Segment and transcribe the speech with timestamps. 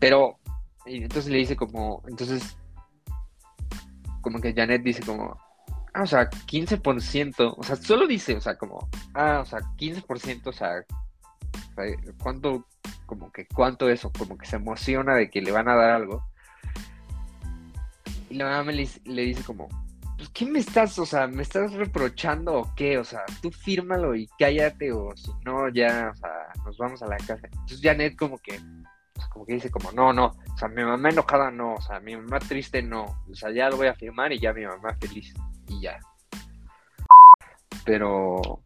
[0.00, 0.38] Pero,
[0.86, 2.56] y entonces le dice como, entonces,
[4.20, 5.36] como que Janet dice como,
[5.94, 10.46] ah, o sea, 15%, o sea, solo dice, o sea, como, ah, o sea, 15%,
[10.46, 11.84] o sea, o sea,
[12.22, 12.66] ¿cuánto,
[13.06, 16.24] como que cuánto eso, como que se emociona de que le van a dar algo?
[18.30, 19.68] Y la mamá le, le dice como,
[20.18, 22.98] pues, ¿qué me estás, o sea, me estás reprochando o qué?
[22.98, 26.30] O sea, tú fírmalo y cállate o si no, ya, o sea,
[26.64, 27.40] nos vamos a la casa.
[27.44, 28.60] Entonces Janet como que,
[29.18, 31.98] pues, como que dice como, no, no, o sea, mi mamá enojada no, o sea,
[31.98, 34.96] mi mamá triste no, o sea, ya lo voy a firmar y ya mi mamá
[35.00, 35.34] feliz
[35.66, 35.98] y ya.
[37.84, 38.62] Pero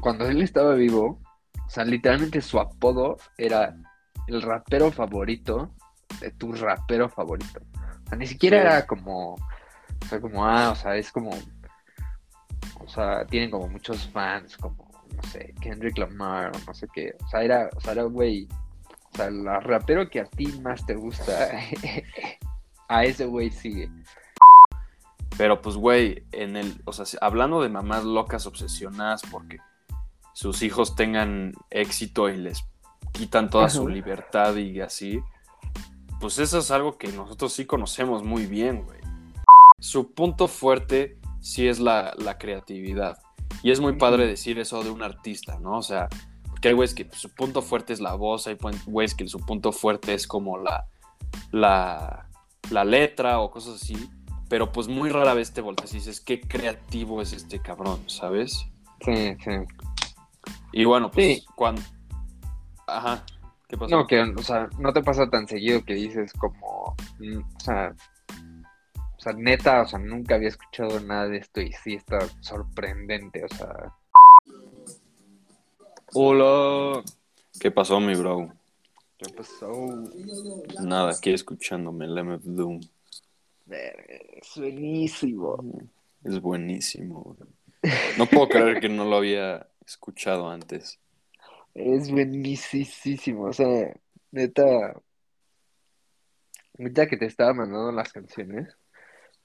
[0.00, 1.18] cuando él estaba vivo,
[1.66, 3.74] o sea, literalmente su apodo era
[4.28, 5.74] el rapero favorito
[6.20, 7.60] de tu rapero favorito.
[8.04, 8.62] O sea, ni siquiera Sí.
[8.66, 11.30] era como, o sea, como, ah, o sea, es como,
[12.78, 17.16] o sea, tienen como muchos fans, como, no sé, Kendrick Lamar o no sé qué.
[17.24, 18.46] O sea, era, o sea, era, güey,
[19.14, 21.50] o sea, el rapero que a ti más te gusta,
[22.88, 23.90] a ese güey sigue.
[25.36, 29.58] Pero pues, güey, en el, o sea, hablando de mamás locas obsesionadas porque
[30.32, 32.64] sus hijos tengan éxito y les
[33.12, 35.20] quitan toda su libertad y así,
[36.20, 39.00] pues eso es algo que nosotros sí conocemos muy bien, güey.
[39.78, 43.18] Su punto fuerte sí es la, la creatividad.
[43.62, 45.78] Y es muy padre decir eso de un artista, ¿no?
[45.78, 46.08] O sea,
[46.64, 49.70] porque hay güeyes que su punto fuerte es la voz, hay güeyes que su punto
[49.70, 50.86] fuerte es como la,
[51.52, 52.30] la,
[52.70, 54.08] la letra o cosas así.
[54.48, 58.66] Pero pues muy rara vez te volteas y dices, qué creativo es este cabrón, ¿sabes?
[59.04, 59.50] Sí, sí.
[60.72, 61.46] Y bueno, pues Sí.
[61.54, 61.82] cuando...
[62.86, 63.26] Ajá,
[63.68, 63.94] ¿qué pasó?
[63.94, 67.94] No, que, o sea, no te pasa tan seguido que dices como, mm, o sea,
[69.18, 73.44] o sea, neta, o sea, nunca había escuchado nada de esto y sí está sorprendente,
[73.44, 73.92] o sea.
[76.16, 77.02] Hola.
[77.58, 78.48] ¿Qué pasó, mi bro?
[79.18, 79.68] ¿Qué pasó?
[80.80, 82.80] Nada, aquí escuchándome el MF Doom.
[83.68, 85.58] Es buenísimo.
[86.22, 87.36] Es buenísimo.
[88.16, 91.00] No puedo creer que no lo había escuchado antes.
[91.74, 93.46] Es buenísimo.
[93.46, 93.92] O sea,
[94.30, 94.94] neta.
[96.78, 98.68] Ahorita que te estaba mandando las canciones,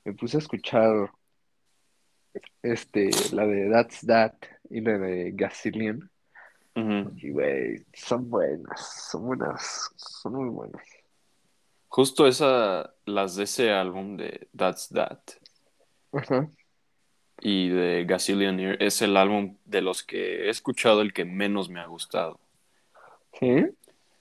[0.06, 1.10] me puse a escuchar
[2.62, 4.36] este, la de That's That
[4.70, 5.32] y la de
[6.88, 7.18] Gazillion.
[7.18, 10.84] Y güey, son buenas, son buenas, son muy buenas.
[11.88, 15.20] Justo esa, las de ese álbum de That's That
[17.42, 21.80] y de Gazillionaire es el álbum de los que he escuchado el que menos me
[21.80, 22.40] ha gustado.
[23.40, 23.66] ¿Sí?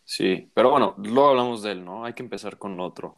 [0.05, 2.05] Sí, pero bueno, luego hablamos de él, ¿no?
[2.05, 3.17] Hay que empezar con otro,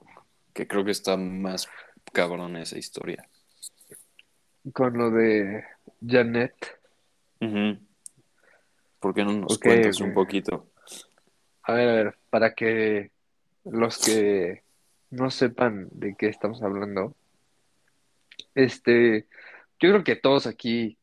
[0.53, 1.69] que creo que está más
[2.13, 3.29] cabrón esa historia.
[4.73, 5.65] Con lo de
[6.05, 6.81] Janet.
[7.41, 7.79] Ujú.
[9.01, 10.67] ¿Por qué no nos Ok, cuentas un poquito?
[11.63, 13.11] A ver, a ver, para que
[13.65, 14.63] los que
[15.11, 17.17] no sepan de qué estamos hablando,
[18.55, 19.27] este,
[19.79, 20.99] yo creo que todos aquí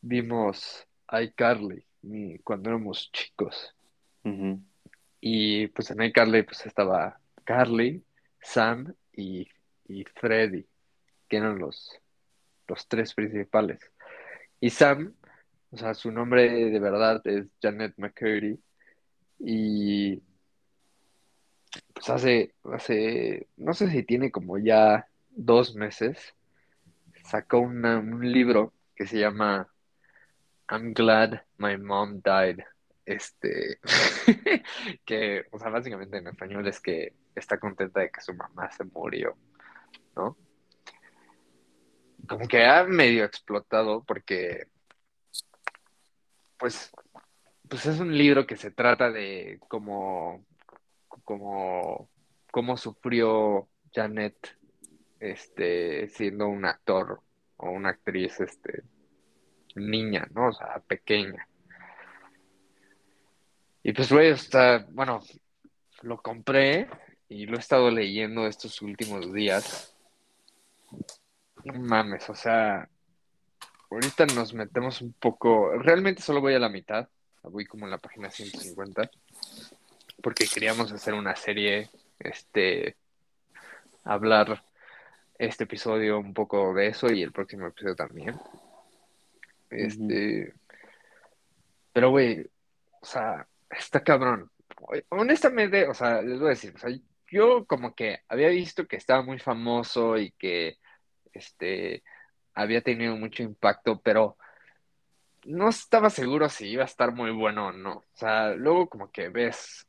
[0.00, 3.74] vimos iCarly y cuando éramos chicos.
[5.20, 8.02] Y pues en iCarly pues estaba Carly,
[8.40, 9.48] Sam y,
[9.88, 10.66] y Freddy,
[11.28, 12.00] que eran los,
[12.66, 13.80] los tres principales.
[14.60, 15.14] Y Sam,
[15.70, 18.58] o sea, su nombre de verdad es Janet McCurdy.
[19.38, 20.22] Y
[21.94, 26.34] pues hace, hace, no sé si tiene como ya dos meses,
[27.24, 29.68] sacó una- un libro que se llama
[30.70, 32.60] I'm Glad My Mom Died.
[33.04, 33.78] Este,
[35.04, 38.82] que, o sea, básicamente en español es que está contenta de que su mamá se
[38.84, 39.36] murió,
[40.16, 40.36] ¿no?
[42.28, 44.66] Como que ha medio explotado porque,
[46.58, 46.92] pues,
[47.68, 50.44] pues es un libro que se trata de cómo,
[51.24, 52.08] cómo,
[52.50, 54.56] cómo sufrió Janet,
[55.20, 57.20] este, siendo un actor
[57.56, 58.82] o una actriz, este,
[59.74, 60.48] niña, ¿no?
[60.48, 61.48] O sea, pequeña.
[63.82, 65.20] Y pues, güey, está, bueno,
[66.02, 66.88] lo compré
[67.28, 69.96] y lo he estado leyendo estos últimos días.
[71.64, 72.88] Mames, o sea,
[73.90, 77.08] ahorita nos metemos un poco, realmente solo voy a la mitad,
[77.42, 79.10] voy como en la página 150,
[80.22, 82.96] porque queríamos hacer una serie, este,
[84.04, 84.64] hablar
[85.38, 88.38] este episodio un poco de eso y el próximo episodio también.
[89.70, 90.54] Este,
[91.92, 92.46] pero güey,
[93.00, 94.50] o sea, está cabrón.
[95.10, 96.90] Honestamente, o sea, les voy a decir, o sea,
[97.28, 100.78] yo como que había visto que estaba muy famoso y que
[101.32, 102.02] este
[102.56, 104.36] había tenido mucho impacto, pero
[105.44, 107.98] no estaba seguro si iba a estar muy bueno o no.
[107.98, 109.86] O sea, luego como que ves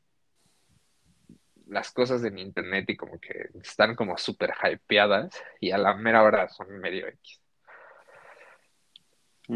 [1.67, 6.23] las cosas en internet y como que están como súper hypeadas y a la mera
[6.23, 7.41] hora son medio X.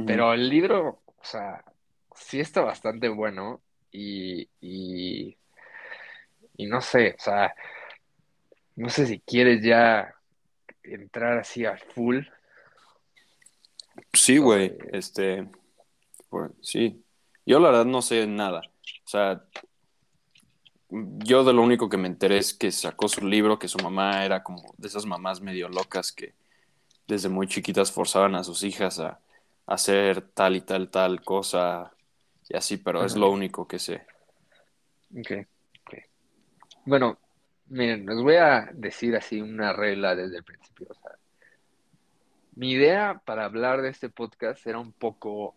[0.07, 1.65] Pero el libro, o sea,
[2.15, 3.61] sí está bastante bueno
[3.91, 5.37] y, y,
[6.55, 7.53] y no sé, o sea,
[8.77, 10.15] no sé si quieres ya
[10.81, 12.25] entrar así a full.
[14.13, 15.47] Sí, güey, este,
[16.29, 17.03] pues, sí.
[17.45, 18.61] Yo la verdad no sé nada.
[19.05, 19.43] O sea,
[20.89, 24.25] yo de lo único que me enteré es que sacó su libro, que su mamá
[24.25, 26.33] era como de esas mamás medio locas que
[27.07, 29.19] desde muy chiquitas forzaban a sus hijas a, a
[29.65, 31.91] hacer tal y tal, tal cosa
[32.51, 34.05] y así, pero es lo único que sé.
[35.17, 35.47] Ok,
[35.85, 35.99] ok.
[36.85, 37.17] Bueno,
[37.67, 40.87] miren, les voy a decir así una regla desde el principio.
[40.89, 41.17] O sea,
[42.53, 45.56] mi idea para hablar de este podcast era un poco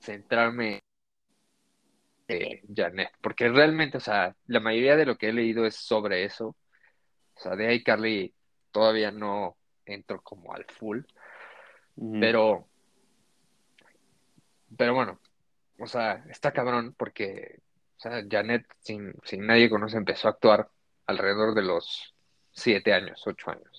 [0.00, 0.82] centrarme
[2.28, 6.24] en Janet, porque realmente, o sea, la mayoría de lo que he leído es sobre
[6.24, 6.56] eso.
[7.34, 8.34] O sea, de iCarly
[8.70, 11.00] todavía no entro como al full,
[12.20, 12.68] pero,
[14.76, 15.18] pero bueno,
[15.78, 17.60] o sea, está cabrón porque,
[17.96, 20.68] o sea, Janet, sin, sin nadie conoce, empezó a actuar
[21.06, 22.14] alrededor de los
[22.52, 23.69] siete años, ocho años.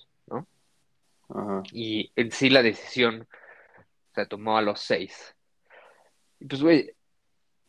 [1.34, 1.64] Ajá.
[1.72, 3.28] Y en sí la decisión
[4.14, 5.36] se tomó a los seis.
[6.40, 6.92] Y pues, güey,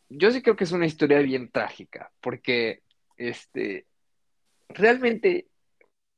[0.09, 2.83] yo sí creo que es una historia bien trágica, porque,
[3.17, 3.85] este,
[4.69, 5.47] realmente,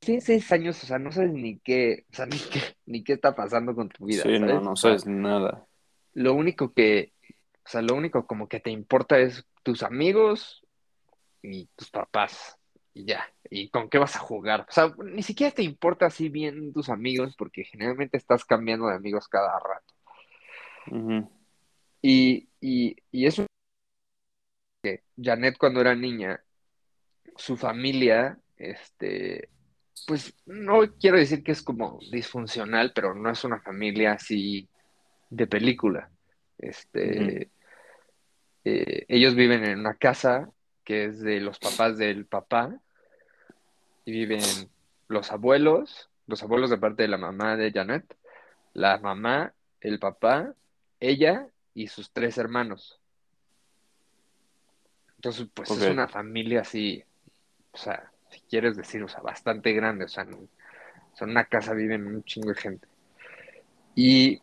[0.01, 3.35] seis años, o sea, no sabes ni qué, o sea, ni qué, ni qué está
[3.35, 4.63] pasando con tu vida, Sí, no, ¿sabes?
[4.63, 5.65] no O sea, sabes nada.
[6.13, 7.13] lo único que,
[7.65, 10.65] o sea, lo único como que te importa es tus amigos
[11.41, 12.57] y tus papás,
[12.93, 14.65] y ya, y con qué vas a jugar.
[14.69, 18.95] O sea, ni siquiera te importa así bien tus amigos, porque generalmente estás cambiando de
[18.95, 19.93] amigos cada rato.
[22.01, 23.45] Y, y, y eso
[24.83, 26.39] que Janet cuando era niña,
[27.35, 29.49] su familia, este,
[30.07, 34.69] pues no quiero decir que es como disfuncional, pero no es una familia así
[35.29, 36.09] de película.
[36.57, 37.49] Este,
[38.63, 40.49] eh, ellos viven en una casa
[40.83, 42.79] que es de los papás del papá
[44.05, 44.69] y viven
[45.07, 48.15] los abuelos, los abuelos de parte de la mamá de Janet,
[48.73, 50.53] la mamá, el papá,
[50.99, 52.99] ella y sus tres hermanos.
[55.15, 57.03] Entonces, pues es una familia así,
[57.71, 61.31] o sea, si quieres decir, o sea, bastante grande, o sea, en, o sea, en
[61.31, 62.87] una casa viven un chingo de gente.
[63.95, 64.41] Y,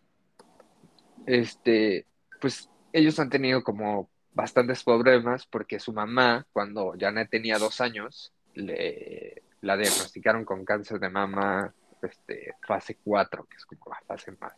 [1.27, 2.07] este,
[2.41, 8.33] pues ellos han tenido como bastantes problemas porque su mamá, cuando Janet tenía dos años,
[8.55, 11.73] le, la diagnosticaron con cáncer de mama,
[12.03, 14.53] este, fase 4, que es como la fase más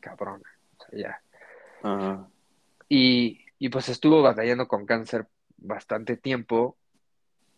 [0.00, 2.28] cabrona, o sea, ya.
[2.88, 5.26] Y, y pues estuvo batallando con cáncer
[5.56, 6.76] bastante tiempo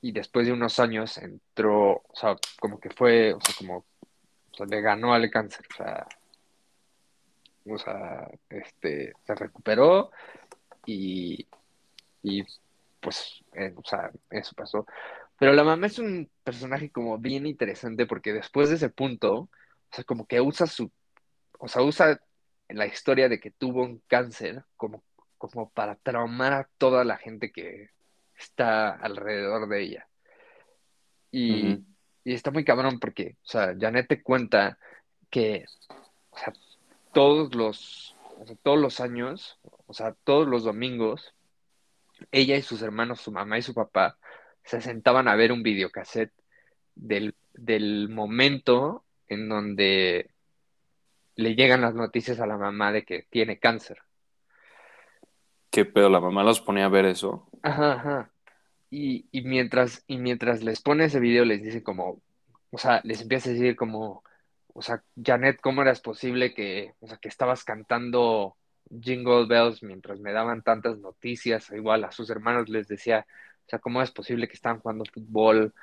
[0.00, 4.56] y después de unos años entró, o sea, como que fue, o sea, como, o
[4.56, 6.06] sea, le ganó al cáncer, o sea,
[7.66, 10.10] o sea, este, se recuperó
[10.86, 11.46] y,
[12.22, 12.44] y
[13.00, 14.86] pues, eh, o sea, eso pasó.
[15.44, 19.50] Pero la mamá es un personaje como bien interesante porque después de ese punto, o
[19.92, 20.90] sea, como que usa su,
[21.58, 22.18] o sea, usa
[22.70, 25.04] la historia de que tuvo un cáncer como,
[25.36, 27.90] como para traumar a toda la gente que
[28.34, 30.08] está alrededor de ella.
[31.30, 31.84] Y,
[32.24, 34.78] y está muy cabrón porque, o sea, Janet te cuenta
[35.28, 35.66] que,
[36.30, 36.54] o sea,
[37.12, 41.34] todos los, o sea, todos los años, o sea, todos los domingos,
[42.32, 44.16] ella y sus hermanos, su mamá y su papá,
[44.64, 46.32] se sentaban a ver un videocassette
[46.94, 50.30] del, del momento en donde
[51.36, 53.98] le llegan las noticias a la mamá de que tiene cáncer.
[55.70, 56.08] ¿Qué pedo?
[56.08, 57.48] La mamá los ponía a ver eso.
[57.62, 58.30] Ajá, ajá.
[58.90, 62.22] Y, y mientras, y mientras les pone ese video, les dice como,
[62.70, 64.22] o sea, les empieza a decir como,
[64.72, 68.56] o sea, Janet, ¿cómo eras posible que, o sea, que estabas cantando
[69.00, 71.70] Jingle Bells mientras me daban tantas noticias?
[71.72, 73.26] Igual a sus hermanos les decía,
[73.66, 75.74] o sea, ¿cómo es posible que estaban jugando fútbol?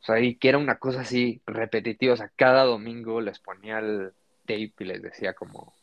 [0.00, 3.78] O sea, y que era una cosa así repetitiva, o sea, cada domingo les ponía
[3.78, 4.12] el
[4.44, 5.74] tape y les decía como,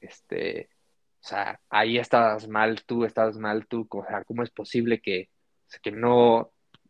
[0.00, 0.68] este,
[1.20, 5.28] o sea, ahí estabas mal tú, estabas mal tú, o sea, ¿cómo es posible que,
[5.66, 6.36] o sea, que no,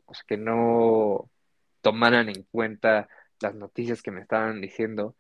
[0.07, 1.29] o sea, que no
[1.81, 3.09] tomaran en cuenta
[3.41, 5.17] las noticias que me estaban diciendo?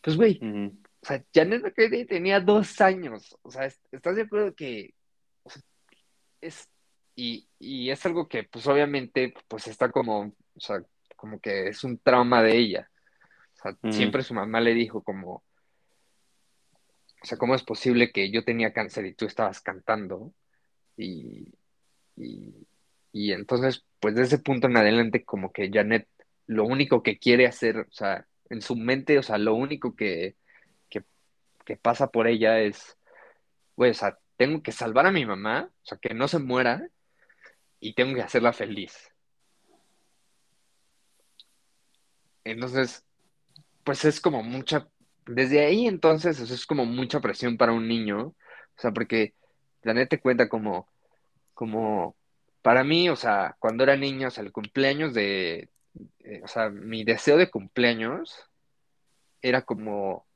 [0.00, 0.78] Pues, güey, Ujú.
[1.02, 4.94] o sea, Janet McCready tenía dos años, o sea, ¿est- ¿estás de acuerdo que
[5.42, 5.62] o sea,
[6.40, 6.68] es,
[7.14, 10.20] y, y es algo que, pues, obviamente, pues, está como,
[10.54, 10.82] o sea,
[11.16, 12.90] como que es un trauma de ella.
[13.58, 13.92] O sea, Ujú.
[13.92, 15.42] siempre su mamá le dijo como,
[17.22, 20.32] o sea, ¿cómo es posible que yo tenía cáncer y tú estabas cantando?
[20.96, 21.52] Y,
[22.16, 22.54] y,
[23.12, 26.08] Y entonces, pues de ese punto en adelante, como que Janet
[26.46, 30.36] lo único que quiere hacer, o sea, en su mente, o sea, lo único que,
[30.88, 31.04] que,
[31.64, 32.96] que pasa por ella es,
[33.76, 36.88] güey, o sea, tengo que salvar a mi mamá, o sea, que no se muera
[37.80, 39.12] y tengo que hacerla feliz.
[42.44, 43.04] Entonces,
[43.84, 44.88] pues es como mucha,
[45.26, 48.34] desde ahí entonces, o sea, es como mucha presión para un niño, o
[48.76, 49.34] sea, porque
[50.08, 50.88] te cuenta como,
[51.54, 52.16] como,
[52.62, 55.68] para mí, o sea, cuando era niño, o sea, el cumpleaños de,
[56.20, 58.48] eh, o sea, mi deseo de cumpleaños
[59.42, 60.26] era como, o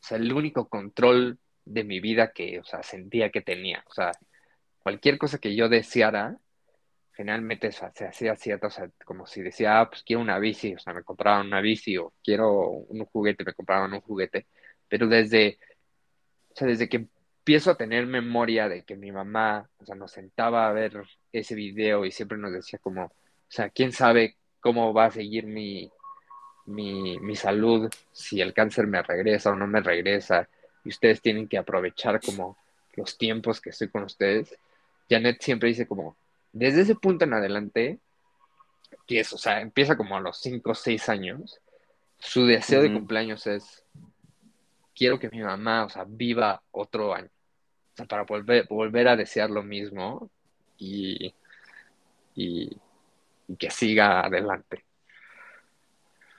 [0.00, 3.84] sea, el único control de mi vida que, o sea, sentía que tenía.
[3.88, 4.12] O sea,
[4.80, 6.38] cualquier cosa que yo deseara,
[7.14, 10.78] generalmente se hacía cierto, o sea, como si decía, ah, pues quiero una bici, o
[10.78, 14.46] sea, me compraban una bici, o quiero un juguete, me compraban un juguete.
[14.88, 15.58] Pero desde,
[16.50, 16.96] o sea, desde que
[17.42, 21.02] empiezo a tener memoria de que mi mamá, o sea, nos sentaba a ver
[21.32, 23.12] ese video y siempre nos decía como, o
[23.48, 25.90] sea, quién sabe cómo va a seguir mi,
[26.66, 30.48] mi, mi salud, si el cáncer me regresa o no me regresa,
[30.84, 32.56] y ustedes tienen que aprovechar como
[32.94, 34.56] los tiempos que estoy con ustedes.
[35.08, 36.16] Janet siempre dice como,
[36.52, 37.98] desde ese punto en adelante,
[39.06, 41.60] que es, o sea, empieza como a los 5 o 6 años,
[42.18, 43.84] su deseo de cumpleaños es,
[44.94, 47.28] quiero que mi mamá, o sea, viva otro año,
[47.92, 50.30] o sea, para volver, volver a desear lo mismo
[50.78, 51.34] y,
[52.34, 52.70] y,
[53.48, 54.84] y que siga adelante.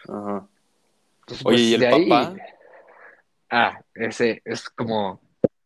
[0.08, 0.48] Ajá.
[1.22, 2.36] Entonces, Oye, pues, ¿y el ahí- papá?
[3.50, 5.22] Ah, ese es como,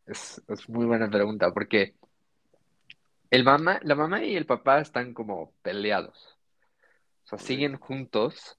[0.05, 1.93] es, es muy buena pregunta, porque
[3.31, 6.37] el mamá, la mamá y el papá están como peleados,
[7.25, 8.57] o sea, siguen juntos,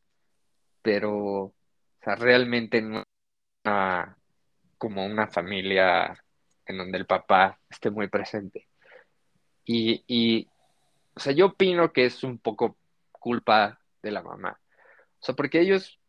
[0.83, 1.55] pero, o
[2.03, 3.07] sea, realmente no es
[3.67, 4.19] una-
[4.79, 6.25] como una familia
[6.67, 8.69] en donde el papá esté muy presente.
[9.65, 10.47] Y, y,
[11.17, 12.79] o sea, yo opino que es un poco
[13.13, 14.61] culpa de la mamá,
[15.21, 16.01] o sea, porque ellos,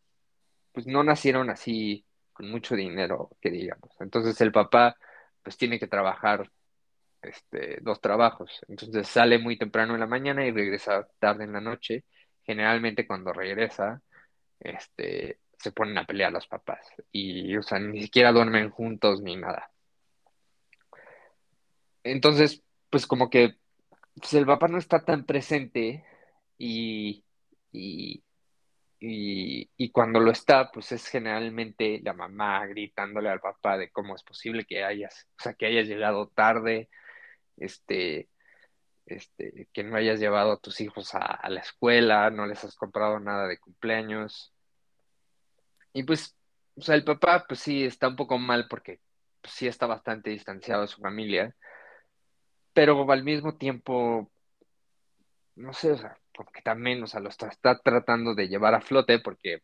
[0.73, 3.91] pues, no nacieron así con mucho dinero, que digamos.
[4.01, 4.97] Entonces el papá,
[5.43, 6.51] pues, tiene que trabajar
[7.21, 8.61] este, dos trabajos.
[8.67, 12.05] Entonces sale muy temprano en la mañana y regresa tarde en la noche.
[12.43, 14.01] Generalmente cuando regresa,
[14.59, 19.35] este, se ponen a pelear los papás y, o sea, ni siquiera duermen juntos ni
[19.35, 19.69] nada.
[22.03, 23.55] Entonces, pues como que
[24.15, 26.05] pues, el papá no está tan presente
[26.57, 27.23] y,
[27.71, 28.23] y,
[28.99, 34.15] y, y cuando lo está, pues es generalmente la mamá gritándole al papá de cómo
[34.15, 36.89] es posible que hayas, o sea, que hayas llegado tarde,
[37.59, 38.29] este,
[39.05, 42.75] este, que no hayas llevado a tus hijos a, a la escuela, no les has
[42.75, 44.53] comprado nada de cumpleaños.
[45.93, 46.35] Y pues,
[46.75, 48.99] o sea, el papá, pues sí, está un poco mal porque
[49.41, 51.55] pues, sí está bastante distanciado de su familia,
[52.73, 54.31] pero al mismo tiempo,
[55.55, 58.75] no sé, o sea, como que también, o sea, lo está, está tratando de llevar
[58.75, 59.61] a flote porque,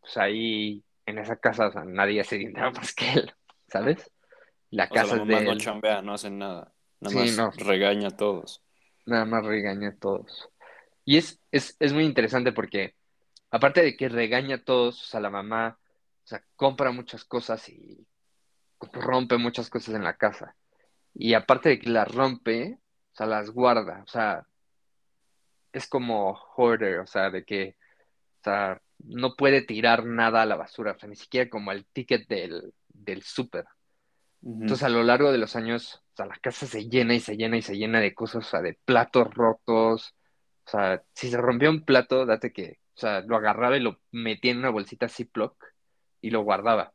[0.00, 3.34] pues ahí, en esa casa, o sea, nadie hace dinero más que él,
[3.68, 4.10] ¿sabes?
[4.70, 6.72] La O sea, casa la es mamá no chambea, no hacen nada.
[7.00, 8.62] Nada sí, más no, regaña a todos.
[9.06, 10.48] nada más regaña a todos.
[11.04, 12.94] Y es, es, es muy interesante porque
[13.50, 15.78] aparte de que regaña a todos, o sea, la mamá,
[16.24, 18.06] o sea, compra muchas cosas y
[18.92, 20.56] rompe muchas cosas en la casa.
[21.14, 22.78] Y aparte de que las rompe,
[23.12, 24.02] o sea, las guarda.
[24.04, 24.46] O sea,
[25.72, 27.76] es como hoarder, o sea, de que,
[28.40, 31.86] o sea, no puede tirar nada a la basura, o sea, ni siquiera como el
[31.86, 33.64] ticket del, del súper.
[34.42, 37.36] Entonces, a lo largo de los años, o sea, la casa se llena y se
[37.36, 40.14] llena y se llena de cosas, o sea, de platos rotos.
[40.66, 44.00] O sea, si se rompió un plato, date que, o sea, lo agarraba y lo
[44.12, 45.62] metía en una bolsita Ziploc
[46.22, 46.92] y lo guardaba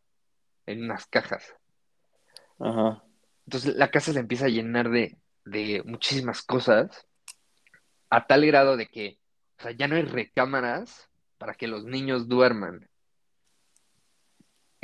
[0.65, 1.55] en unas cajas.
[2.59, 3.03] Ajá.
[3.45, 7.05] Entonces, la casa se empieza a llenar de, de muchísimas cosas,
[8.09, 9.19] a tal grado de que,
[9.59, 12.89] o sea, ya no hay recámaras para que los niños duerman.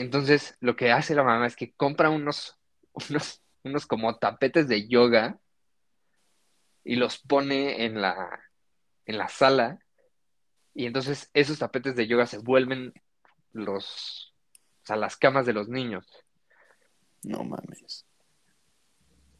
[0.01, 2.57] Entonces, lo que hace la mamá es que compra unos,
[3.09, 5.39] unos, unos como tapetes de yoga
[6.83, 8.41] y los pone en la,
[9.05, 9.79] en la sala.
[10.73, 12.93] Y entonces esos tapetes de yoga se vuelven
[13.53, 14.33] los,
[14.81, 16.07] o sea, las camas de los niños.
[17.23, 18.05] No mames.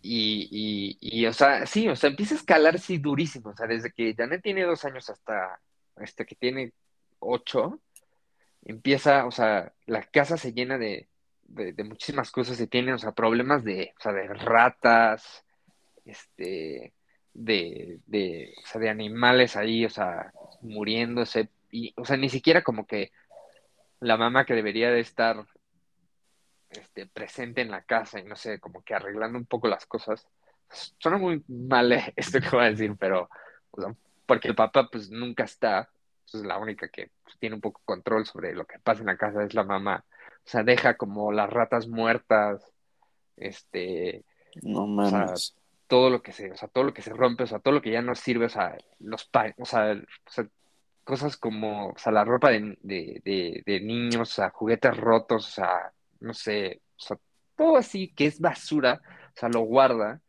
[0.04, 3.50] Y, y, y, o sea, sí, o sea, empieza a escalar sí durísimo.
[3.50, 5.60] O sea, desde que Janet tiene dos años hasta,
[5.96, 6.74] hasta que tiene
[7.20, 7.80] ocho,
[8.64, 11.08] empieza, o sea, la casa se llena de,
[11.44, 15.46] de, muchísimas cosas y tiene, o sea, problemas de, o sea, de ratas,
[16.06, 16.94] este,
[17.34, 21.50] de, de, o sea, de animales ahí, o sea, muriéndose.
[21.70, 23.12] Y, o sea, ni siquiera como que
[24.00, 25.46] la mamá que debería de estar
[26.70, 30.28] este, presente en la casa y no sé, como que arreglando un poco las cosas.
[31.00, 33.30] Suena muy mal esto que voy a decir, pero,
[34.26, 35.90] porque el papá pues nunca está,
[36.32, 39.18] entonces la única que pues, tiene un poco control sobre lo que pasa en la
[39.18, 40.06] casa es la mamá.
[40.46, 42.74] O sea, deja como las ratas muertas,
[43.38, 44.26] este,
[44.64, 45.56] No o sea, mames.
[45.88, 47.82] todo lo que se, o sea, todo lo que se rompe, o sea, todo lo
[47.82, 50.48] que ya no sirve, o sea, los pa- o sea, el- o sea,
[51.04, 55.48] cosas como, o sea, la ropa de, de, de, de niños, o sea, juguetes rotos,
[55.48, 57.18] o sea, no sé, o sea,
[57.58, 59.02] todo así que es basura,
[59.36, 60.22] o sea, lo guarda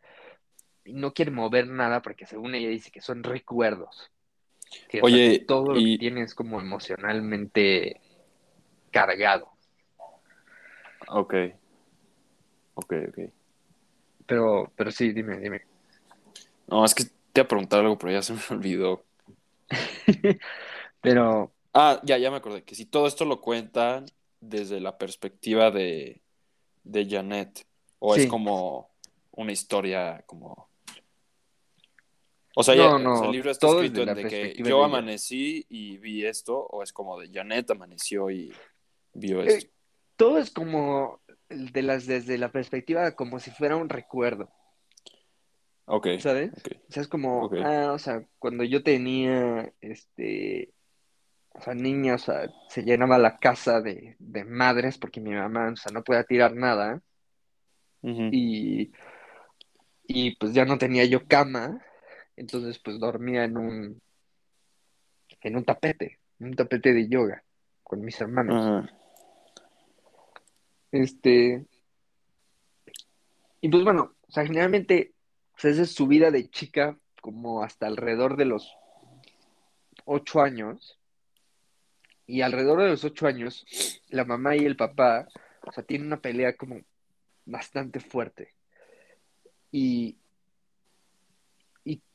[0.85, 4.12] y no quiere mover nada porque según ella dice que son recuerdos,
[4.89, 8.01] que, o sea, que Oye, todo lo que y tiene es como emocionalmente
[8.91, 9.49] cargado.
[11.09, 11.35] ok,
[12.75, 13.19] ok, ok.
[14.27, 15.63] Pero, pero sí, dime, dime.
[16.69, 19.05] No, es que te iba a preguntar algo, pero ya se me olvidó.
[21.01, 24.05] Pero, Ah, ya, ya me acordé, que si todo esto lo cuentan
[24.41, 26.21] desde la perspectiva de,
[26.85, 27.67] de Janet,
[27.99, 28.91] o es como
[29.31, 30.69] una historia como...
[32.55, 34.79] O sea, no, ya- o sea, no, el libro está escrito en de que yo
[34.79, 38.53] de amanecí y vi esto, o es como de Janet amaneció y
[39.15, 39.71] vio Eh, esto.
[40.17, 44.51] todo es como de las desde la perspectiva como si fuera un recuerdo,
[45.87, 46.53] Ok, ¿sabes?
[46.89, 50.73] O sea, es como, ah, o sea, cuando yo tenía, este,
[51.51, 55.71] o sea, niña, o sea, se llenaba la casa de, de madres porque mi mamá,
[55.73, 57.03] o sea, no podía tirar nada.
[58.33, 58.93] Y,
[60.07, 61.81] y pues ya no tenía yo cama,
[62.37, 64.03] entonces pues dormía en un,
[65.41, 67.43] en un tapete, en un tapete de yoga
[67.83, 68.67] con mis hermanos.
[68.67, 68.99] Ajá.
[70.93, 71.65] Este,
[73.63, 75.15] y pues bueno, o sea, generalmente,
[75.57, 78.77] o sea, esa es su vida de chica como hasta alrededor de los
[80.05, 80.99] ocho años.
[82.27, 83.67] Y alrededor de los ocho años,
[84.09, 85.29] la mamá y el papá,
[85.67, 86.81] o sea, tienen una pelea como
[87.45, 88.55] bastante fuerte.
[89.71, 90.19] Y,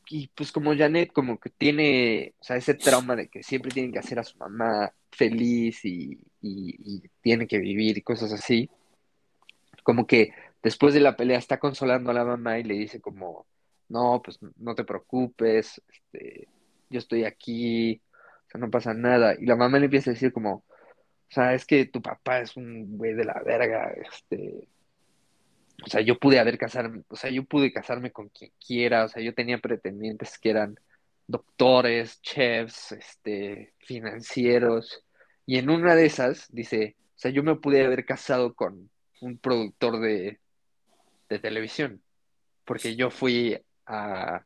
[0.09, 3.91] y, pues como Janet como que tiene, o sea, ese trauma de que siempre tienen
[3.91, 8.69] que hacer a su mamá feliz y, y, y tiene que vivir y cosas así,
[9.83, 13.47] como que después de la pelea está consolando a la mamá y le dice como,
[13.89, 16.47] no, pues no te preocupes, este,
[16.89, 18.01] yo estoy aquí,
[18.47, 19.35] o sea, no pasa nada.
[19.39, 20.63] Y la mamá le empieza a decir como, o
[21.29, 24.67] sea, es que tu papá es un güey de la verga, este,
[25.83, 29.07] o sea, yo pude haber casarme, o sea, yo pude casarme con quien quiera, o
[29.07, 30.79] sea, yo tenía pretendientes que eran
[31.27, 35.03] doctores, chefs, este, financieros,
[35.45, 38.89] y en una de esas dice, o sea, yo me pude haber casado con
[39.21, 40.39] un productor de,
[41.29, 42.01] de televisión,
[42.65, 44.45] porque yo fui a,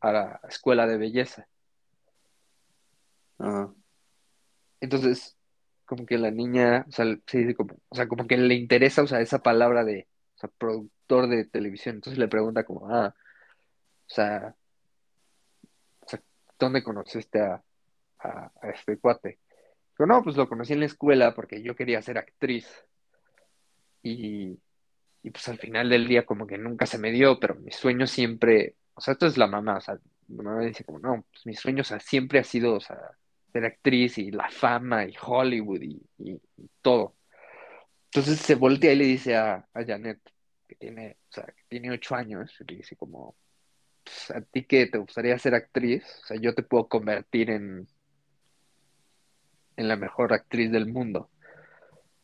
[0.00, 1.48] a la escuela de belleza.
[3.38, 3.72] Ajá.
[4.80, 5.36] Entonces,
[5.84, 9.02] como que la niña, o sea, se dice como, o sea, como que le interesa,
[9.02, 10.08] o sea, esa palabra de,
[10.48, 11.96] productor de televisión.
[11.96, 13.14] Entonces le pregunta como, ah,
[14.06, 14.54] o sea,
[16.58, 17.62] ¿dónde conociste a,
[18.20, 19.38] a, este cuate?
[19.96, 22.66] Pero no, pues lo conocí en la escuela porque yo quería ser actriz.
[24.02, 24.58] Y,
[25.22, 28.06] y pues al final del día como que nunca se me dio, pero mi sueño
[28.06, 31.46] siempre, o sea, esto es la mamá, o sea, la mamá dice como, no, pues
[31.46, 32.98] mi sueño, siempre ha sido, o sea,
[33.52, 37.14] ser actriz y la fama y Hollywood y, y- y todo.
[38.06, 40.20] Entonces se voltea y le dice a, a Janet,
[40.72, 43.36] que tiene, o sea, que tiene ocho años, y le dice como,
[44.02, 46.04] pues, ¿a ti qué te gustaría ser actriz?
[46.22, 47.86] O sea, yo te puedo convertir en,
[49.76, 51.30] en la mejor actriz del mundo.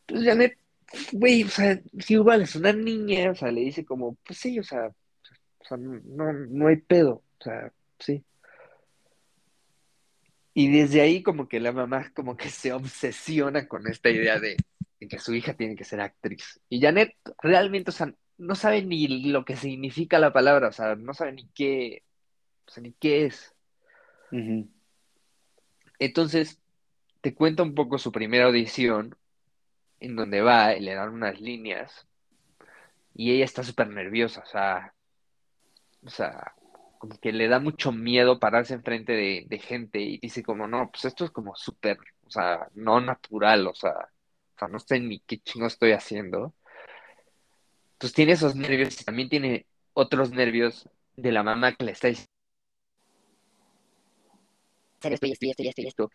[0.07, 0.59] Pues Janet,
[1.13, 4.59] güey, o sea, si igual es una niña, o sea, le dice como, pues sí,
[4.59, 8.25] o sea, o sea, no, no hay pedo, o sea, sí.
[10.55, 14.57] Y desde ahí como que la mamá como que se obsesiona con esta idea de,
[14.99, 16.61] de que su hija tiene que ser actriz.
[16.69, 20.95] Y Janet realmente, o sea, no sabe ni lo que significa la palabra, o sea,
[20.97, 22.05] no sabe ni qué,
[22.67, 23.55] o sea, ni qué es.
[25.99, 26.61] Entonces,
[27.21, 29.17] te cuenta un poco su primera audición,
[30.01, 32.07] en donde va y le dan unas líneas,
[33.15, 34.95] y ella está súper nerviosa, o sea,
[36.05, 36.55] o sea,
[36.99, 40.91] como que le da mucho miedo pararse enfrente de, de gente y dice como, no,
[40.91, 45.01] pues esto es como súper, o sea, no natural, o sea, o sea, no sé
[45.01, 46.55] ni qué chingo estoy haciendo.
[47.99, 52.07] Entonces tiene esos nervios y también tiene otros nervios de la mamá que le está
[52.07, 52.31] diciendo
[55.01, 56.11] hacer esto y esto y esto y esto y esto.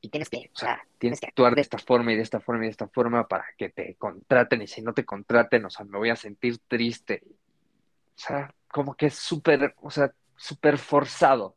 [0.00, 2.64] Y tienes que, o sea, tienes que actuar de esta forma y de esta forma
[2.64, 4.62] y de esta forma para que te contraten.
[4.62, 7.22] Y si no te contraten, o sea, me voy a sentir triste.
[7.26, 11.54] O sea, como que es súper, o sea, súper forzado.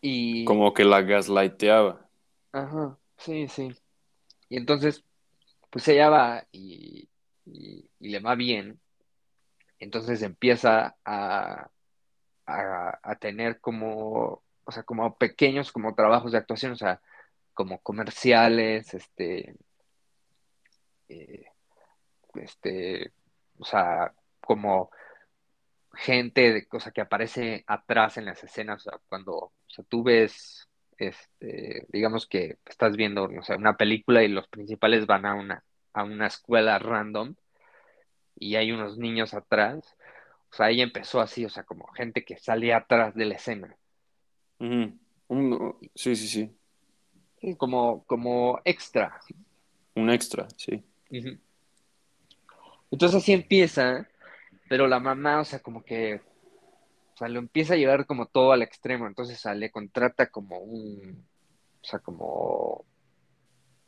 [0.00, 2.08] Y, Como que la gaslighteaba.
[2.52, 3.68] ajá, sí, sí.
[4.48, 5.04] Y entonces,
[5.68, 7.08] pues ella va y,
[7.46, 8.80] y, le va bien.
[9.78, 11.70] Entonces empieza a,
[12.46, 17.00] a, tener como, o sea, como pequeños como trabajos de actuación, o sea,
[17.54, 19.56] como comerciales, este,
[21.08, 21.46] eh,
[22.34, 23.12] este,
[23.58, 24.90] o sea, como
[25.94, 30.68] gente, de, o sea, que aparece atrás en las escenas, cuando o sea, tú ves,
[30.98, 35.64] este, digamos que estás viendo, o sea, una película y los principales van a una,
[35.96, 37.34] a una escuela random
[38.38, 39.96] y hay unos niños atrás,
[40.52, 43.74] o sea, ella empezó así, o sea, como gente que salía atrás de la escena.
[44.58, 45.00] Un-
[45.94, 46.28] sí, sí,
[47.40, 47.56] sí.
[47.56, 49.18] Como, como extra.
[49.94, 50.84] Un extra, sí.
[52.90, 54.06] Entonces así empieza,
[54.68, 56.16] pero la mamá, o sea, como que,
[57.14, 60.26] o sea, lo empieza a llevar como todo al extremo, entonces, o sea, le contrata
[60.26, 61.26] como un,
[61.82, 62.84] o sea, como,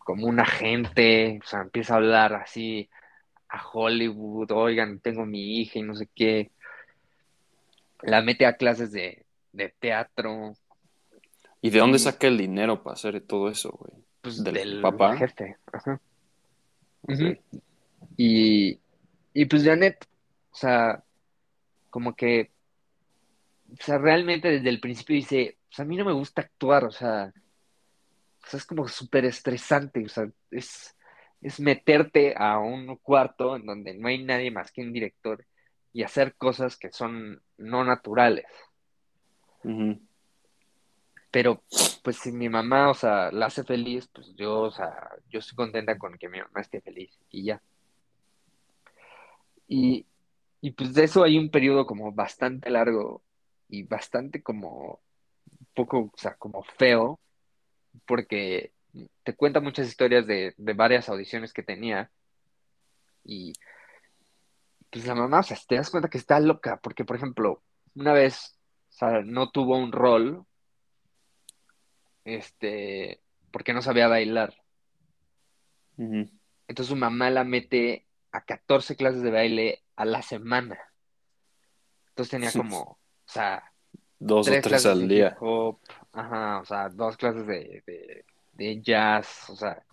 [0.08, 2.88] como un agente, o sea, empieza a hablar así
[3.50, 6.50] a Hollywood, oigan, tengo mi hija y no sé qué,
[8.00, 10.54] la mete a clases de, de teatro,
[11.60, 14.02] ¿Y de dónde saca el dinero para hacer todo eso, güey?
[14.22, 15.14] pues ¿Del del papá?
[15.14, 16.00] jefe, ajá.
[18.16, 18.80] Y,
[19.34, 20.06] y pues Janet,
[20.52, 21.04] o sea,
[21.90, 22.50] como que,
[23.74, 26.86] o sea, realmente desde el principio dice, o sea, a mí no me gusta actuar,
[26.86, 27.30] o sea,
[28.44, 30.96] o sea, es como súper estresante, o sea, es,
[31.40, 35.44] es meterte a un cuarto en donde no hay nadie más que un director
[35.92, 38.46] y hacer cosas que son no naturales.
[41.30, 41.62] Pero,
[42.02, 45.56] pues si mi mamá, o sea, la hace feliz, pues yo, o sea, yo estoy
[45.56, 47.60] contenta con que mi mamá esté feliz y ya.
[49.66, 50.06] Y,
[50.60, 53.22] y pues de eso hay un periodo como bastante largo
[53.68, 55.00] y bastante como
[55.60, 57.20] un poco, o sea, como feo,
[58.06, 58.72] porque
[59.22, 62.10] te cuenta muchas historias de, de varias audiciones que tenía
[63.24, 63.52] y
[64.90, 67.62] pues la mamá, o sea, te das cuenta que está loca, porque por ejemplo,
[67.94, 68.58] una vez,
[68.88, 70.46] o sea, no tuvo un rol,
[72.24, 74.54] este, porque no sabía bailar.
[75.96, 80.78] Entonces su mamá la mete a 14 clases de baile a la semana.
[82.10, 83.72] Entonces tenía como, o sea,
[84.18, 85.38] Dos o tres al de hip día.
[85.38, 85.80] hop,
[86.12, 89.84] ajá, o sea, dos clases de, de, de jazz, o sea,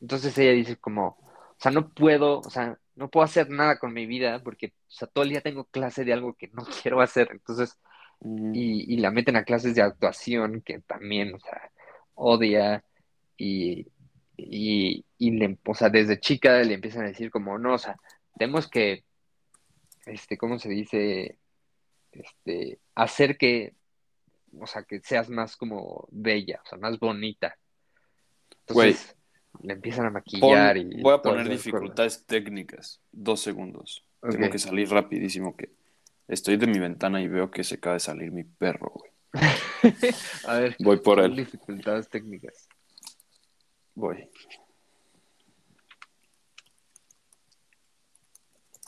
[0.00, 3.92] entonces ella dice como, o sea, no puedo, o sea, no puedo hacer nada con
[3.92, 7.00] mi vida porque, o sea, todo el día tengo clase de algo que no quiero
[7.00, 7.78] hacer, entonces,
[8.20, 8.50] Ujú.
[8.52, 11.70] y, y la meten a clases de actuación que también, o sea,
[12.14, 12.84] odia
[13.36, 13.86] y,
[14.36, 17.96] y, y le, o sea, desde chica le empiezan a decir como, no, o sea,
[18.38, 19.04] tenemos que,
[20.06, 21.38] este, ¿cómo se dice?
[22.14, 23.74] Este, hacer que
[24.60, 27.58] o sea, que seas más como bella, o sea, más bonita.
[28.66, 29.16] Entonces
[29.62, 33.00] le empiezan a pon- maquillar y voy a poner dificultades técnicas.
[33.12, 34.04] Dos segundos.
[34.20, 35.70] Tengo que salir rapidísimo que
[36.28, 39.10] estoy de mi ventana y veo que se acaba de salir mi perro, güey.
[40.46, 41.34] A ver, Voy por él.
[41.34, 42.68] dificultades técnicas.
[43.94, 44.30] Voy.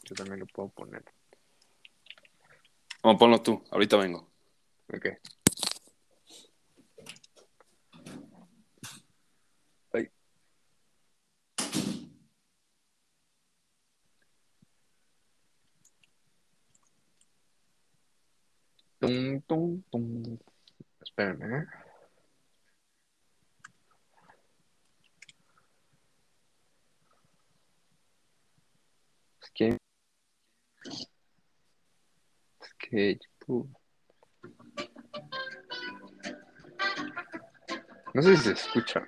[0.04, 1.02] Yo también lo puedo poner.
[3.06, 3.62] Vamos, ponlo tú.
[3.70, 4.28] Ahorita vengo.
[4.92, 5.06] Ok.
[9.92, 10.10] Ay.
[19.00, 20.38] Tum, tum, tum.
[21.00, 21.66] Espérame, ¿eh?
[29.42, 29.50] Es
[32.90, 33.18] que...
[33.46, 33.68] YouTube...
[38.14, 39.06] No sé si se escucha.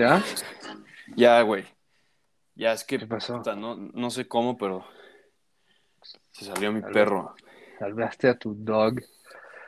[0.00, 0.22] ¿Ya?
[1.14, 1.66] ya, güey.
[2.54, 3.36] Ya, es que ¿Qué pasó?
[3.36, 4.86] puta, no, no sé cómo, pero
[6.30, 7.34] se salió mi perro.
[7.78, 8.94] Salvaste a tu dog.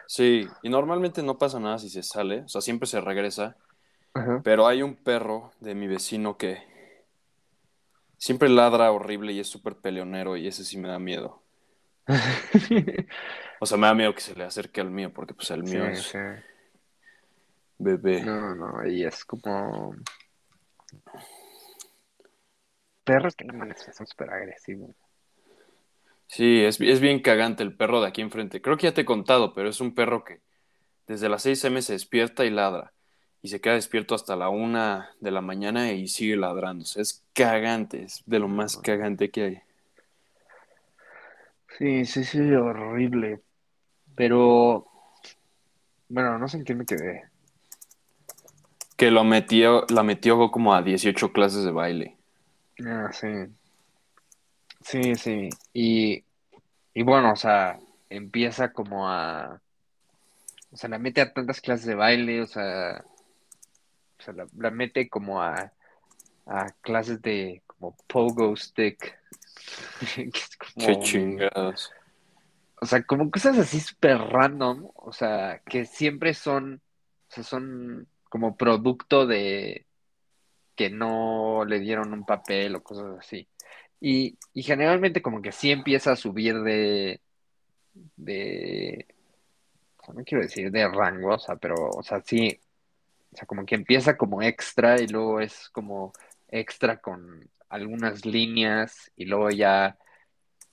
[0.06, 3.56] Sí, y normalmente no pasa nada si se sale, o sea, siempre se regresa.
[4.14, 4.40] Ajá.
[4.42, 6.62] Pero hay un perro de mi vecino que
[8.16, 11.42] siempre ladra horrible y es súper peleonero y ese sí me da miedo.
[13.60, 15.86] O sea, me da miedo que se le acerque al mío porque pues el mío
[15.92, 16.18] Sí, es sí.
[17.78, 18.22] bebé.
[18.22, 19.94] No, no, y es como
[23.04, 24.90] perros que no mames, son súper agresivos.
[26.26, 28.62] Sí, es, es bien cagante el perro de aquí enfrente.
[28.62, 30.40] Creo que ya te he contado, pero es un perro que
[31.06, 32.92] desde las 6 m se despierta y ladra.
[33.42, 36.84] Y se queda despierto hasta la una de la mañana y sigue ladrando.
[36.84, 39.62] O sea, es cagante, es de lo más cagante que hay.
[41.76, 43.42] Sí, sí, sí, horrible.
[44.14, 44.86] Pero,
[46.08, 47.31] bueno, no sé en qué me quedé.
[49.02, 52.16] Que lo metió, la metió como a 18 clases de baile.
[52.86, 53.26] Ah, sí.
[54.80, 55.48] Sí, sí.
[55.72, 56.22] Y,
[56.94, 59.60] y bueno, o sea, empieza como a,
[60.70, 63.04] o sea, la mete a tantas clases de baile, o sea,
[64.20, 65.72] o sea, la, la mete como a,
[66.46, 69.18] a clases de como pogo stick.
[70.14, 71.90] que es como Qué chingados.
[72.80, 76.80] O sea, como cosas así súper random, o sea, que siempre son,
[77.28, 79.84] o sea, son como producto de
[80.74, 83.46] que no le dieron un papel o cosas así.
[84.00, 87.20] Y, y generalmente como que sí empieza a subir de,
[88.16, 89.06] de,
[90.14, 92.58] no quiero decir de rango, o sea, pero, o sea, sí,
[93.34, 96.14] o sea, como que empieza como extra y luego es como
[96.48, 99.98] extra con algunas líneas y luego ya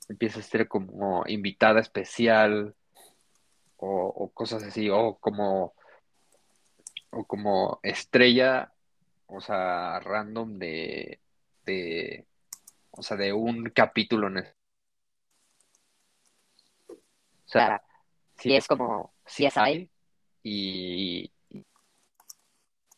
[0.08, 2.74] empieza a ser como invitada especial
[3.76, 5.74] o, o cosas así, o como,
[7.12, 8.72] o como estrella,
[9.28, 11.19] o sea, random de,
[11.65, 12.26] de,
[12.91, 14.28] o sea, de un capítulo.
[14.28, 14.56] en es-
[17.45, 17.82] O sea,
[18.38, 19.89] si es como CSI
[20.43, 21.65] y, y-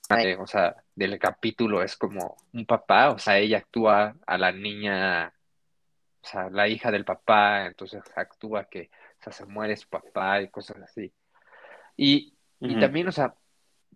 [0.10, 4.52] eh, o sea, del capítulo es como un papá, o sea, ella actúa a la
[4.52, 5.34] niña,
[6.22, 10.42] o sea, la hija del papá, entonces actúa que, o sea, se muere su papá
[10.42, 11.14] y cosas así.
[11.98, 13.36] Y, y también, o sea,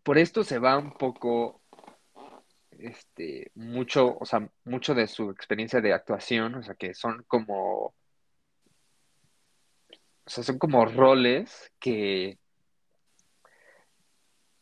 [0.05, 1.63] por esto se va un poco,
[2.77, 7.85] este, mucho, o sea, mucho de su experiencia de actuación, o sea, que son como,
[7.87, 7.95] o
[10.27, 12.37] sea, son como roles que,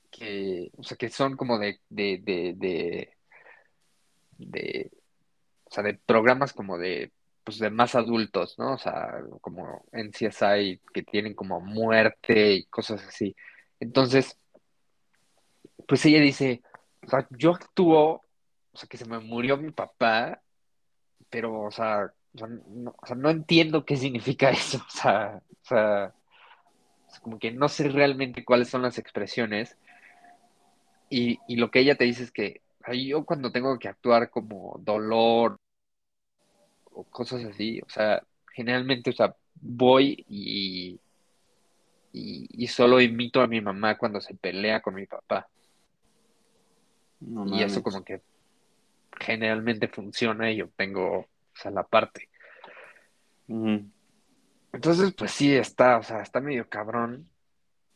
[0.10, 3.14] que, o sea, que son como de, de, de,
[4.38, 4.92] de,
[5.66, 7.12] o sea, de programas como de,
[7.44, 8.76] pues de más adultos, ¿no?
[8.76, 13.36] O sea, como en CSI que tienen como muerte y cosas así.
[13.82, 14.38] Entonces,
[15.88, 16.62] pues ella dice,
[17.06, 18.22] o sea, yo actúo,
[18.74, 20.42] o sea, que se me murió mi papá,
[21.30, 26.14] pero, o sea, no, o sea, no entiendo qué significa eso, o sea, o sea,
[27.22, 29.78] como que no sé realmente cuáles son las expresiones
[31.10, 33.88] y, y lo que ella te dice es que o sea, yo cuando tengo que
[33.88, 35.58] actuar como dolor
[36.92, 41.00] o cosas así, o sea, generalmente, o sea, voy y,
[42.12, 45.48] y, y solo imito a mi mamá cuando se pelea con mi papá
[47.28, 48.22] No y eso como que
[49.20, 52.30] generalmente funciona y yo tengo, o sea, la parte.
[53.48, 57.30] Entonces, pues sí, está, o sea, está medio cabrón,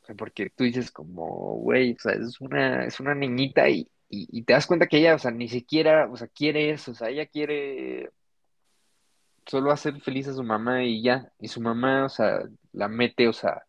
[0.04, 3.90] o sea, porque tú dices como, güey, o sea, es una, es una niñita y,
[4.10, 6.92] y, y te das cuenta que ella, o sea, ni siquiera, o sea, quiere eso,
[6.92, 8.12] o sea, ella quiere
[9.46, 12.42] solo hacer feliz a su mamá y ya, y su mamá, o sea,
[12.74, 13.64] la mete, o sea,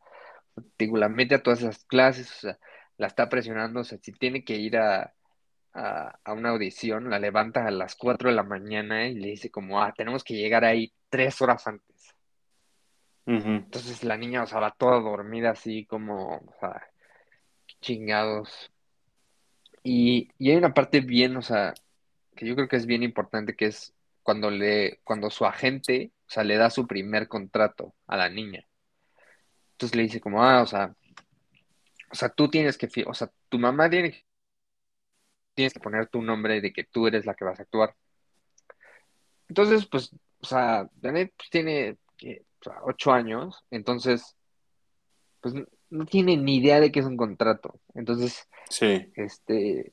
[0.79, 2.59] digo, la mete a todas esas clases, o sea,
[2.99, 5.15] la está presionando, o sea, si tiene que ir a,
[5.75, 9.51] a, a una audición, la levanta a las 4 de la mañana y le dice
[9.51, 12.15] como, ah, tenemos que llegar ahí tres horas antes.
[13.27, 16.83] Entonces la niña, o sea, va toda dormida así como, o sea,
[17.83, 18.73] chingados.
[19.83, 21.75] Y, y hay una parte bien, o sea,
[22.35, 26.31] que yo creo que es bien importante, que es cuando le, cuando su agente, o
[26.31, 28.67] sea, le da su primer contrato a la niña.
[29.73, 30.95] Entonces le dice como, ah, o sea,
[32.11, 34.25] o sea, tú tienes que, o sea, tu mamá tiene que,
[35.59, 37.97] tienes que poner tu nombre de que tú eres la que vas a actuar.
[39.49, 42.45] Entonces, pues, o sea, Janet pues, tiene ¿qué?
[42.61, 44.37] O sea, ocho años, entonces,
[45.41, 45.55] pues
[45.91, 47.81] no, tiene ni idea de qué es un contrato.
[47.95, 49.11] Entonces, Sí.
[49.17, 49.93] este,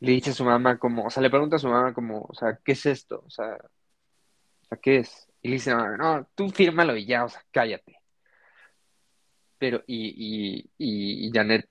[0.00, 2.34] le dice a su mamá como, o sea, le pregunta a su mamá como, o
[2.34, 3.22] sea, ¿qué es esto?
[3.26, 3.54] O sea,
[4.62, 5.28] o sea, ¿qué es?
[5.42, 7.98] Y le dice, no, no, tú fírmalo y ya, o sea, cállate.
[9.58, 11.68] Pero, y, y, y, y Janet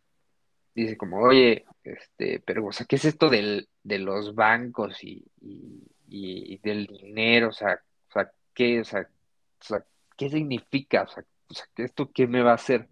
[0.75, 5.25] dice como, oye, este, pero, o sea, ¿qué es esto del, de los bancos y,
[5.41, 7.49] y, y del dinero?
[7.49, 9.85] O sea, o sea, ¿qué, o sea, o sea,
[10.17, 11.03] ¿qué significa?
[11.03, 12.87] O sea, o sea, ¿esto qué me va a hacer?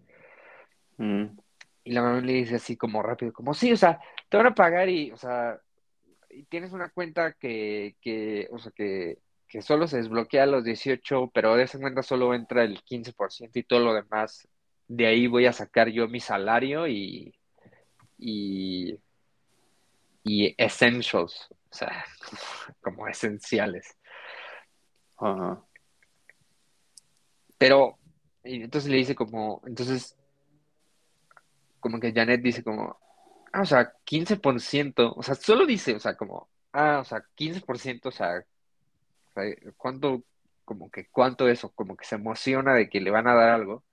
[0.98, 1.24] Mm.
[1.84, 4.54] Y la mamá le dice así como rápido, como, sí, o sea, te van a
[4.54, 5.58] pagar y, o sea,
[6.30, 10.64] y tienes una cuenta que, que o sea, que, que solo se desbloquea a los
[10.64, 14.48] 18, pero de esa cuenta solo entra el 15% y todo lo demás,
[14.88, 17.34] de ahí voy a sacar yo mi salario y,
[18.18, 18.98] y,
[20.22, 22.04] y essentials, o sea,
[22.82, 23.96] como esenciales.
[27.58, 27.98] Pero,
[28.44, 30.16] y entonces le dice como, entonces,
[31.80, 32.98] como que Janet dice como,
[33.52, 38.08] ah, o sea, 15%, o sea, solo dice, o sea, como, ah, o sea, 15%,
[38.08, 39.44] o sea, o sea,
[39.76, 40.22] ¿cuánto,
[40.64, 43.84] como que cuánto eso, como que se emociona de que le van a dar algo?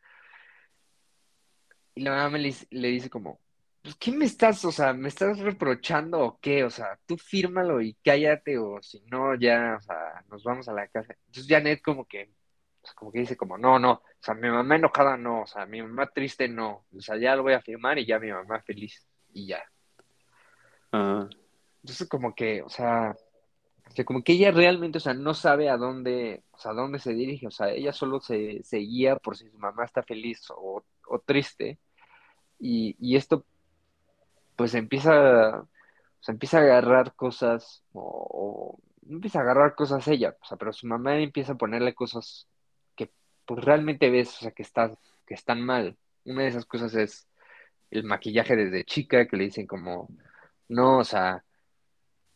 [1.96, 3.40] Y la mamá le, dice- le dice como,
[3.82, 6.64] pues, ¿qué me estás, o sea, me estás reprochando o qué?
[6.64, 10.74] O sea, tú fírmalo y cállate o si no, ya, o sea, nos vamos a
[10.74, 11.16] la casa.
[11.28, 12.32] Entonces Janet como que,
[12.82, 15.48] o sea, como que dice como, no, no, o sea, mi mamá enojada no, o
[15.48, 18.32] sea, mi mamá triste no, o sea, ya lo voy a firmar y ya mi
[18.32, 19.64] mamá feliz y ya.
[20.92, 21.30] Ajá.
[21.84, 23.16] Entonces como que, o sea,
[23.90, 26.76] o sea, como que ella realmente, o sea, no sabe a dónde, o sea, a
[26.76, 30.04] dónde se dirige, o sea, ella solo se, se guía por si su mamá está
[30.04, 31.80] feliz o, o triste.
[32.60, 33.46] Y, y esto
[34.62, 35.68] pues empieza,
[36.28, 41.18] empieza a agarrar cosas, o, empieza a agarrar cosas ella, o sea, pero su mamá
[41.18, 42.48] empieza a ponerle cosas
[42.96, 43.10] que
[43.44, 44.64] pues realmente ves, o sea, que
[45.26, 45.98] que están mal.
[46.26, 47.28] Una de esas cosas es
[47.90, 50.10] el maquillaje desde chica, que le dicen como,
[50.70, 51.44] no, o sea,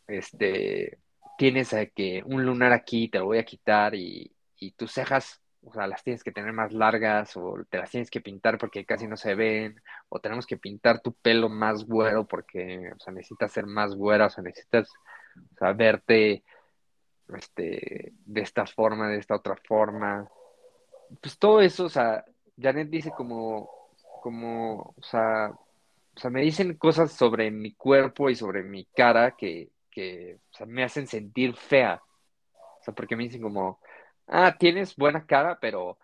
[0.08, 0.98] este,
[1.38, 5.72] tienes que un lunar aquí, te lo voy a quitar y, y tus cejas, o
[5.72, 9.08] sea, las tienes que tener más largas o te las tienes que pintar porque casi
[9.08, 13.52] no se ven, o tenemos que pintar tu pelo más güero porque, o sea, necesitas
[13.52, 14.88] ser más güera, o sea, necesitas,
[15.36, 16.44] o sea, verte,
[17.36, 20.28] este, de esta forma, de esta otra forma.
[21.20, 22.24] Pues todo eso, o sea,
[22.56, 23.68] Janet dice como,
[24.22, 29.32] como, o sea, o sea, me dicen cosas sobre mi cuerpo y sobre mi cara
[29.32, 32.00] que, que o sea, me hacen sentir fea.
[32.80, 33.80] O sea, porque me dicen como,
[34.26, 35.98] ah, tienes buena cara, pero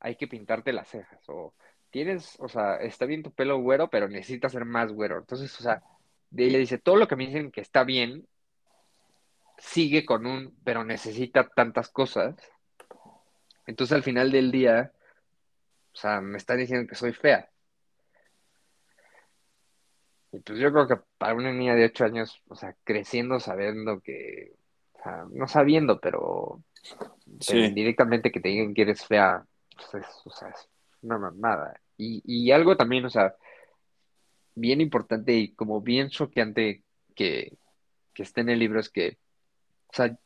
[0.00, 1.20] hay que pintarte las cejas.
[1.28, 1.54] O
[1.90, 5.18] tienes, o sea, está bien tu pelo güero, pero necesitas ser más güero.
[5.18, 5.82] Entonces, o sea,
[6.36, 8.26] ella dice, todo lo que me dicen que está bien,
[9.58, 12.36] sigue con un, pero necesita tantas cosas.
[13.66, 14.92] Entonces, al final del día,
[15.92, 17.48] o sea, me están diciendo que soy fea.
[20.32, 24.00] Y pues yo creo que para una niña de 8 años, o sea, creciendo sabiendo
[24.00, 24.52] que,
[24.92, 26.62] o sea, no sabiendo, pero
[27.40, 27.58] Sí.
[27.58, 30.68] indirectamente que te digan que eres fea, pues es, o sea, es
[31.02, 31.80] una mamada.
[31.96, 33.34] Y, y algo también, o sea,
[34.54, 36.82] bien importante y como bien choqueante
[37.14, 37.56] que,
[38.12, 39.18] que esté en el libro es que,
[39.88, 40.16] o sea,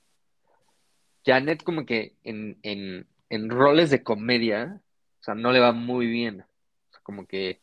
[1.24, 4.80] Janet como que en, en, en roles de comedia,
[5.20, 6.40] o sea, no le va muy bien.
[6.40, 7.60] O sea, como que,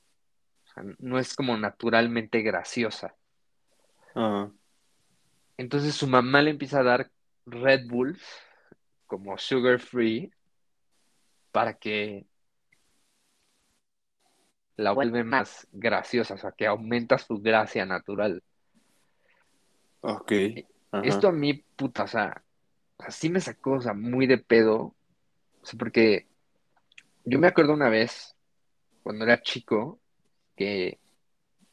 [0.66, 3.16] o sea, no es como naturalmente graciosa.
[5.58, 7.12] Entonces su mamá le empieza a dar
[7.46, 8.22] Red Bulls
[9.08, 10.32] como sugar free
[11.52, 12.26] para que
[14.76, 18.44] la vuelve más graciosa, o sea, que aumenta su gracia natural.
[20.02, 20.32] Ok.
[20.92, 21.08] Ajá.
[21.08, 22.44] Esto a mí, puta, o sea,
[22.98, 24.78] o sea, sí me sacó, o sea, muy de pedo,
[25.62, 26.28] o sea, porque
[27.26, 28.36] yo me acuerdo una vez,
[29.04, 30.00] cuando era chico,
[30.56, 31.00] que,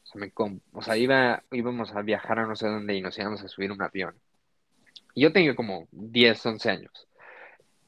[0.03, 3.01] o sea, me com- o sea, iba, íbamos a viajar a no sé dónde y
[3.01, 4.15] nos íbamos a subir un avión.
[5.13, 7.07] Y yo tenía como 10 11 años.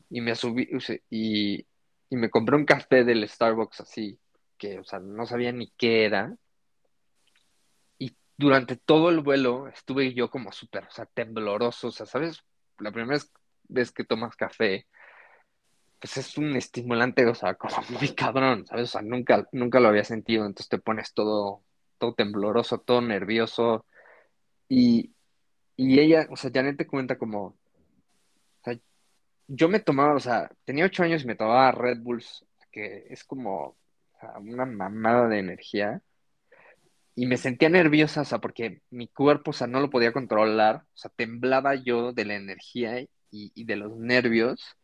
[0.09, 0.69] Y me subí,
[1.09, 1.65] y,
[2.09, 4.19] y me compré un café del Starbucks así,
[4.57, 6.35] que, o sea, no sabía ni qué era.
[7.99, 12.43] Y durante todo el vuelo estuve yo como súper, o sea, tembloroso, o sea, ¿sabes?
[12.79, 13.19] La primera
[13.69, 14.87] vez que tomas café,
[15.99, 18.89] pues es un estimulante, o sea, como muy cabrón, ¿sabes?
[18.89, 21.63] O sea, nunca, nunca lo había sentido, entonces te pones todo,
[21.97, 23.85] todo tembloroso, todo nervioso.
[24.69, 25.13] Y,
[25.75, 27.57] y ella, o sea, Janet te cuenta como,
[29.47, 33.23] yo me tomaba, o sea, tenía ocho años y me tomaba Red Bulls, que es
[33.23, 33.77] como,
[34.39, 36.01] una mamada de energía.
[37.15, 40.83] Y me sentía nerviosa, o sea, porque mi cuerpo, o sea, no lo podía controlar,
[40.93, 44.77] o sea, temblaba yo de la energía y, y de los nervios.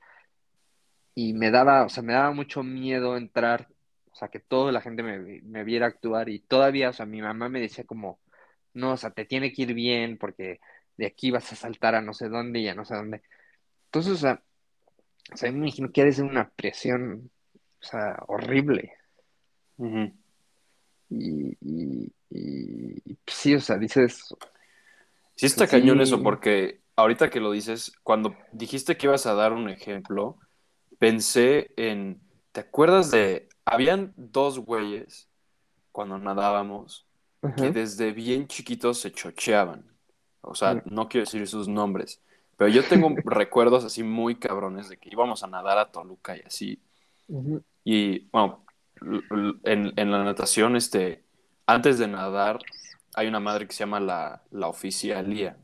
[1.16, 3.68] Y me daba, o sea, me daba mucho miedo entrar,
[4.12, 7.22] o sea, que toda la gente me, me viera actuar y todavía, o sea, mi
[7.22, 8.20] mamá me decía como,
[8.74, 10.60] no, o sea, te tiene que ir bien porque
[10.98, 13.22] de aquí vas a saltar a no sé dónde y a no sé dónde.
[13.86, 14.44] Entonces, o sea,
[15.32, 17.32] o sea, me imagino que ha de ser una presión,
[17.82, 18.94] o sea, horrible.
[21.10, 24.34] Y, y, y- y, pues, sí, o sea, dices,
[25.36, 25.72] Sí está Sí.
[25.72, 30.38] cañón eso, porque ahorita que lo dices, cuando dijiste que ibas a dar un ejemplo,
[31.00, 32.22] pensé en,
[32.52, 35.28] ¿te acuerdas de, habían dos güeyes
[35.92, 37.08] cuando nadábamos,
[37.56, 39.86] que desde bien chiquitos se chocheaban.
[40.42, 42.22] O sea, no quiero decir sus nombres,
[42.64, 46.42] pero yo tengo recuerdos así muy cabrones de que íbamos a nadar a Toluca y
[46.46, 46.82] así.
[47.84, 48.64] Y bueno,
[49.66, 51.26] en, en la natación, este,
[51.68, 52.60] antes de nadar,
[53.16, 55.58] hay una madre que se llama la, la oficialía.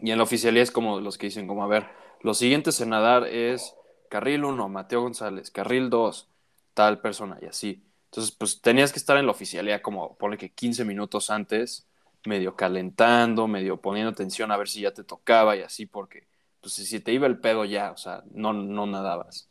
[0.00, 1.86] Y en la oficialía es como los que dicen, como, a ver,
[2.22, 3.74] los siguientes en nadar es
[4.08, 6.30] carril 1, Mateo González, carril 2,
[6.72, 7.84] tal persona, y así.
[8.06, 11.86] Entonces, pues tenías que estar en la oficialía como, ponle que 15 minutos antes,
[12.26, 16.26] medio calentando, medio poniendo atención a ver si ya te tocaba y así, porque,
[16.60, 19.48] pues si te iba el pedo ya, o sea, no, no nadabas.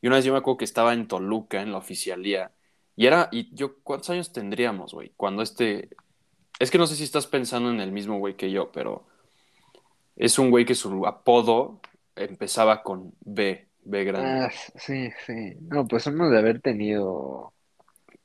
[0.00, 2.52] Y una vez yo me acuerdo que estaba en Toluca, en la oficialía,
[2.96, 5.12] y era, y yo, ¿cuántos años tendríamos, güey?
[5.16, 5.90] Cuando este,
[6.60, 9.06] es que no sé si estás pensando en el mismo güey que yo, pero
[10.16, 11.80] es un güey que su apodo
[12.16, 14.46] empezaba con B, B grande.
[14.46, 15.54] Ah, sí, sí.
[15.60, 17.54] No, pues hemos de haber tenido.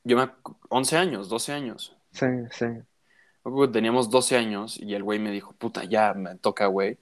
[0.05, 1.97] Yo me, ac- 11 años, 12 años.
[2.11, 2.65] Sí, sí.
[3.71, 6.97] Teníamos 12 años y el güey me dijo, puta, ya me toca, güey.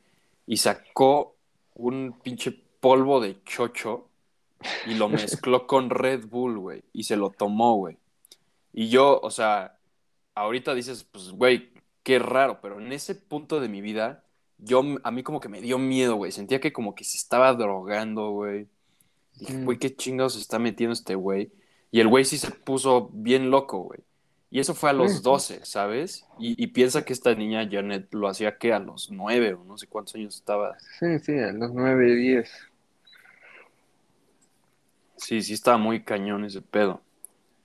[0.45, 1.35] Y sacó
[1.75, 4.09] un pinche polvo de chocho
[4.85, 6.83] y lo mezcló con Red Bull, güey.
[6.91, 7.97] Y se lo tomó, güey.
[8.73, 9.77] Y yo, o sea,
[10.35, 11.71] ahorita dices, pues, güey,
[12.03, 14.25] qué raro, pero en ese punto de mi vida,
[14.57, 16.31] yo, a mí como que me dio miedo, güey.
[16.31, 18.67] Sentía que como que se estaba drogando, güey.
[19.35, 21.51] Dije, güey, qué chingados se está metiendo este güey.
[21.91, 24.01] Y el güey sí se puso bien loco, güey.
[24.55, 25.21] Y eso fue a los Sí.
[25.23, 26.27] 12, ¿sabes?
[26.37, 29.79] Y, y piensa que esta niña Janet lo hacía que a los 9 o no
[29.79, 30.77] sé cuántos años estaba.
[30.99, 32.51] Sí, sí, a los 9, 10.
[35.17, 37.01] Sí, sí estaba muy cañón ese pedo.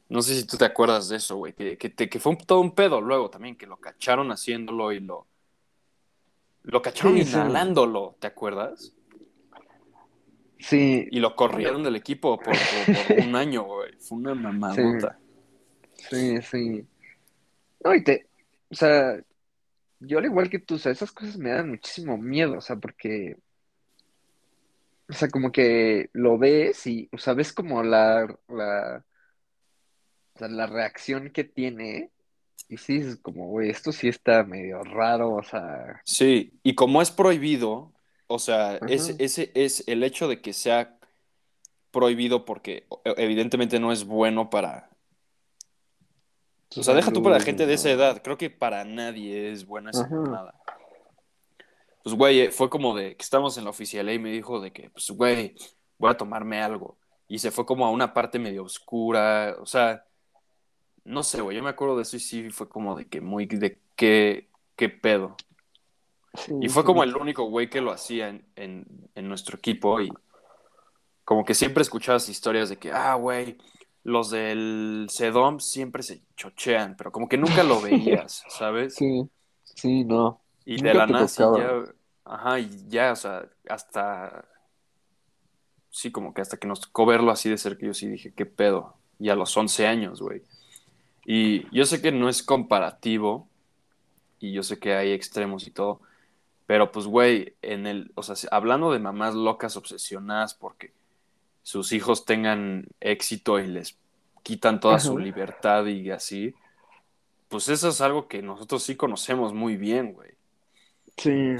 [0.09, 1.53] No sé si tú te acuerdas de eso, güey.
[1.53, 5.27] Que, que, fue un- todo un pedo luego también, que lo cacharon haciéndolo y lo...
[6.63, 7.31] Lo cacharon Sí, sí.
[7.33, 8.95] inhalándolo, ¿te acuerdas?
[10.59, 13.93] Sí, Y lo corrieron del equipo por, por- por un año, güey.
[13.99, 15.19] Fue una mamadota.
[15.21, 15.28] sí,
[15.99, 16.87] sí.
[17.85, 18.29] No, y te.
[18.71, 19.19] O sea,
[20.01, 22.77] yo al igual que tú, o sea, esas cosas me dan muchísimo miedo, o sea,
[22.77, 23.37] porque.
[25.09, 29.05] O sea, como que lo ves y, o sea, ves como la, la,
[30.35, 32.11] o sea, la reacción que tiene.
[32.69, 36.03] Y sí, es como, güey, esto sí está medio raro, o sea.
[36.05, 37.95] Sí, y como es prohibido,
[38.27, 38.87] o sea, Ajá.
[38.89, 40.99] ese, ese es el hecho de que sea
[41.91, 44.91] prohibido porque evidentemente no es bueno para...
[46.77, 49.67] O sea, deja tú para la gente de esa edad, creo que para nadie es
[49.67, 50.55] buena esa mamada.
[52.03, 54.73] Pues, güey, eh, fue como de que estábamos en la oficialía y me dijo de
[54.73, 55.55] que, pues, güey,
[55.99, 56.97] voy a tomarme algo.
[57.27, 60.05] Y se fue como a una parte medio oscura, o sea,
[61.05, 63.47] no sé, güey, yo me acuerdo de eso y sí fue como de que muy,
[63.47, 65.37] de qué, qué pedo.
[66.35, 66.87] Sí, Y fue sí.
[66.87, 70.11] como el único güey que lo hacía en, en, en nuestro equipo y
[71.25, 73.59] como que siempre escuchabas historias de que, ah, güey,
[74.05, 78.95] los del Sedom siempre se chochean, pero como que nunca lo veías, ¿sabes?
[78.95, 79.29] Sí,
[79.65, 80.41] sí, no.
[80.65, 81.59] Y Nunca de la tocaba.
[81.59, 81.95] ya,
[82.25, 84.45] ajá, y ya, o sea, hasta,
[85.91, 88.47] sí, como que hasta que nos tocó verlo así de cerca, yo sí dije, qué
[88.47, 90.43] pedo, y a los 11 años, güey.
[91.25, 93.49] Y yo sé que no es comparativo,
[94.41, 96.01] y yo sé que hay extremos y todo,
[96.67, 100.93] pero pues, güey, en el, o sea, hablando de mamás locas obsesionadas porque
[101.69, 103.99] sus hijos tengan éxito y les
[104.43, 106.55] quitan toda su libertad y así,
[107.49, 110.31] pues eso es algo que nosotros sí conocemos muy bien, güey.
[111.17, 111.57] Sí,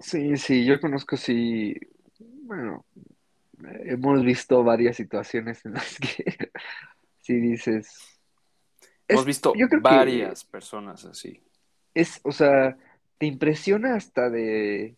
[0.00, 1.74] sí, sí, yo conozco, sí,
[2.18, 2.86] bueno,
[3.84, 6.50] hemos visto varias situaciones en las que
[7.20, 8.20] sí dices,
[9.08, 11.42] Hemos es, visto yo creo que varias personas así.
[11.94, 12.76] es, o sea,
[13.18, 14.96] te impresiona hasta de,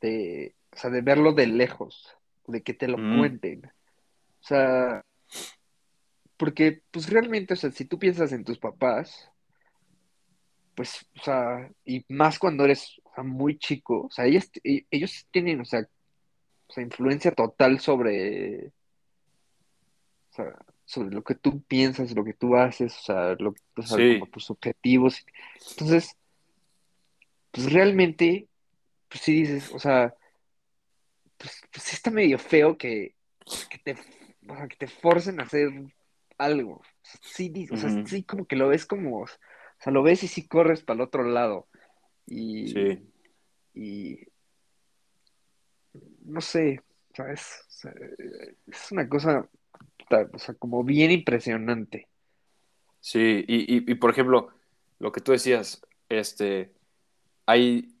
[0.00, 2.17] de, o sea, de verlo de lejos,
[2.48, 5.02] de que te lo Mm, cuenten, o sea,
[6.36, 9.30] porque pues realmente, o sea, si tú piensas en tus papás,
[10.74, 14.86] pues, o sea, y más cuando eres, o sea, muy chico, o sea, ellos, e-
[14.90, 15.80] ellos tienen, o sea,
[16.68, 18.72] o sea, influencia total sobre, o
[20.34, 23.96] sea, sobre lo que tú piensas, lo que tú haces, o sea, lo, o sea,
[24.06, 25.24] como tus objetivos.
[25.70, 26.16] Entonces,
[27.50, 28.48] pues realmente,
[29.08, 30.14] pues sí dices, o sea,
[31.38, 33.14] pues, pues está medio feo que,
[33.70, 33.92] que te,
[34.48, 35.70] o sea, que te forcen a hacer
[36.36, 36.82] algo.
[37.22, 39.26] Sí, o sea, sí como que lo ves como, o
[39.78, 41.68] sea, lo ves y sí corres para el otro lado.
[42.26, 42.98] Y, sí,
[43.74, 44.28] y
[46.24, 46.82] no sé,
[47.14, 47.64] ¿sabes?
[47.68, 47.94] O sea,
[48.66, 49.48] es una cosa,
[50.32, 52.08] o sea, como bien impresionante.
[53.00, 53.44] sí.
[53.46, 54.50] Y, y, y, por ejemplo,
[54.98, 56.72] lo que tú decías, este,
[57.46, 57.94] hay,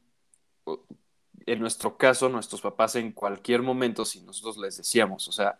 [1.52, 5.58] en nuestro caso, nuestros papás en cualquier momento, si nosotros les decíamos, o sea,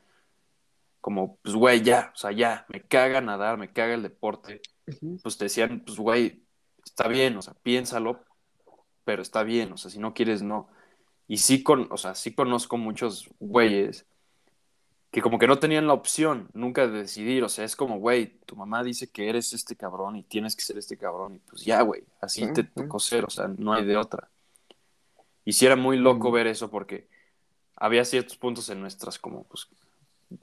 [1.01, 4.61] como, pues, güey, ya, o sea, ya, me caga nadar, me caga el deporte.
[5.22, 6.43] Pues te decían, pues, güey,
[6.84, 8.20] está bien, o sea, piénsalo,
[9.05, 10.68] pero está bien, o sea, si no quieres, no.
[11.26, 14.07] Y sí, con, o sea, sí conozco muchos güeyes
[15.11, 18.39] que como que no tenían la opción nunca de decidir, o sea, es como, güey,
[18.45, 21.64] tu mamá dice que eres este cabrón y tienes que ser este cabrón, y pues
[21.64, 24.28] ya, güey, así Sí, te tocó ser, o sea, no hay de otra.
[25.49, 27.09] Y sí era muy loco ver eso porque
[27.74, 29.66] había ciertos puntos en nuestras como, pues,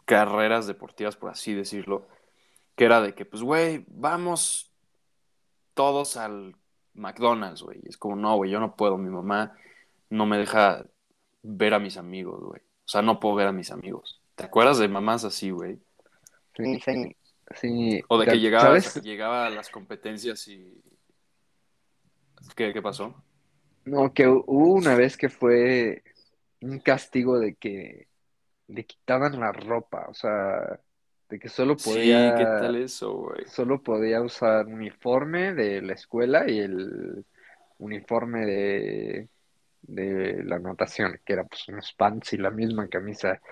[0.03, 2.07] carreras deportivas, por así decirlo,
[2.75, 4.71] que era de que, pues, güey, vamos
[5.75, 6.55] todos al
[6.95, 7.81] McDonald's, güey.
[7.83, 9.55] Y es como, no, güey, yo no puedo, mi mamá
[10.09, 10.83] no me deja
[11.43, 12.61] ver a mis amigos, güey.
[12.61, 14.19] O sea, no puedo ver a mis amigos.
[14.33, 15.77] ¿Te acuerdas de mamás así, güey?
[16.55, 17.15] Sí, sí.
[17.55, 18.03] Sí.
[18.07, 20.81] O de que llegaba, llegaba a las competencias y...
[22.55, 23.13] ¿Qué, qué pasó?
[23.85, 26.03] No, que hu- hubo una vez que fue
[26.61, 28.07] un castigo de que
[28.67, 30.79] le quitaban la ropa, o sea,
[31.29, 33.45] de que solo Sí, podía, ¿qué tal eso, güey?
[33.45, 37.25] solo podía usar uniforme de la escuela y el
[37.79, 39.29] uniforme de,
[39.83, 43.41] de la natación, que era pues unos pants y la misma camisa.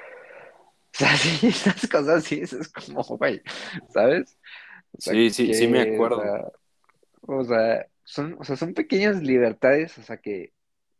[0.93, 3.41] O sea, sí, esas cosas sí, eso es como, güey,
[3.89, 4.37] ¿sabes?
[4.93, 6.33] O sea, Sí, sí, sí me o acuerdo.
[6.33, 6.47] sea,
[7.23, 10.53] o sea, son, o sea, son pequeñas libertades, o sea, que,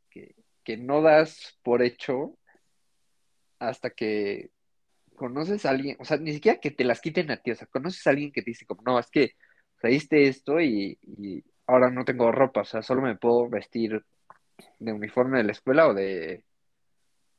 [0.09, 2.37] que, que no das por hecho
[3.59, 4.51] hasta que
[5.15, 7.67] conoces a alguien, o sea, ni siquiera que te las quiten a ti, o sea,
[7.67, 9.33] conoces a alguien que te dice como, no, es que
[9.83, 14.03] hiciste esto y, y ahora no tengo ropa, o sea, solo me puedo vestir
[14.79, 16.43] de uniforme de la escuela o de...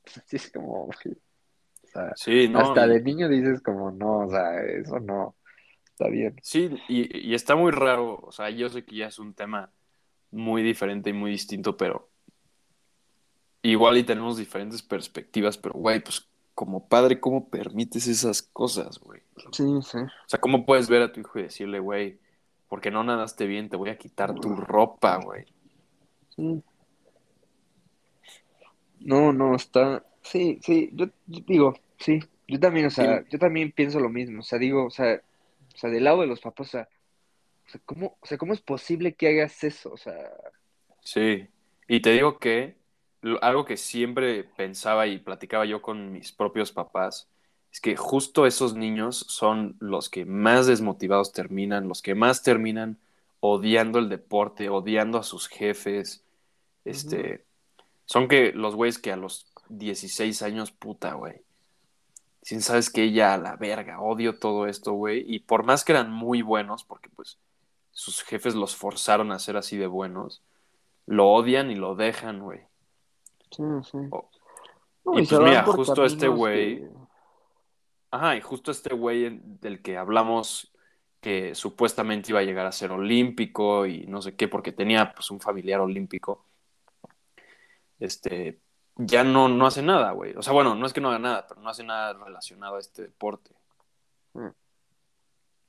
[0.16, 1.16] Así es como, güey,
[1.84, 5.36] o sea, Sí, no, hasta de niño dices como, no, o sea, eso no
[5.95, 6.36] está bien.
[6.42, 9.70] Sí, y, y está muy raro, o sea, yo sé que ya es un tema
[10.30, 12.09] muy diferente y muy distinto, pero
[13.62, 19.20] igual y tenemos diferentes perspectivas, pero güey, pues como padre, ¿cómo permites esas cosas, güey?
[19.53, 19.99] Sí, sí.
[19.99, 22.18] O sea, ¿cómo puedes ver a tu hijo y decirle, güey,
[22.68, 25.45] porque no nadaste bien, te voy a quitar tu ropa, güey?
[26.36, 26.62] Sí.
[29.01, 30.05] No, no, está.
[30.22, 33.26] Sí, sí, yo, yo digo, sí, yo también, o sea, Sí.
[33.30, 35.20] yo también pienso lo mismo, o sea, digo, o sea,
[35.75, 36.89] o sea, del lado de los papás, o sea,
[37.66, 39.93] o sea, ¿cómo, o sea, ¿cómo es posible que hagas eso?
[39.93, 40.14] O sea,
[41.05, 41.49] Sí,
[41.87, 42.77] y te digo que
[43.43, 47.29] algo que siempre pensaba y platicaba yo con mis propios papás
[47.72, 52.99] es que justo esos niños son los que más desmotivados terminan, los que más terminan
[53.41, 56.25] odiando el deporte, odiando a sus jefes.
[56.85, 57.45] Este,
[58.07, 61.43] son que los güeyes que a los 16 años, puta, güey.
[62.45, 65.24] Sin sabes que ya a la verga, odio todo esto, güey.
[65.26, 67.38] Y por más que eran muy buenos, porque pues
[67.90, 70.42] sus jefes los forzaron a ser así de buenos,
[71.07, 72.61] lo odian y lo dejan, güey.
[73.51, 73.99] sí, sí.
[74.11, 74.28] Oh.
[75.07, 76.88] No, Y pues mira, justo este güey- que-
[78.11, 80.70] Ajá, y justo este güey del que hablamos,
[81.22, 85.30] que supuestamente iba a llegar a ser olímpico y no sé qué, porque tenía pues
[85.30, 86.45] un familiar olímpico,
[87.99, 88.61] este,
[88.97, 90.34] ya no, no hace nada, güey.
[90.36, 92.80] O sea, bueno, no es que no haga nada, pero no hace nada relacionado a
[92.80, 93.51] este deporte.
[94.34, 94.49] Mm.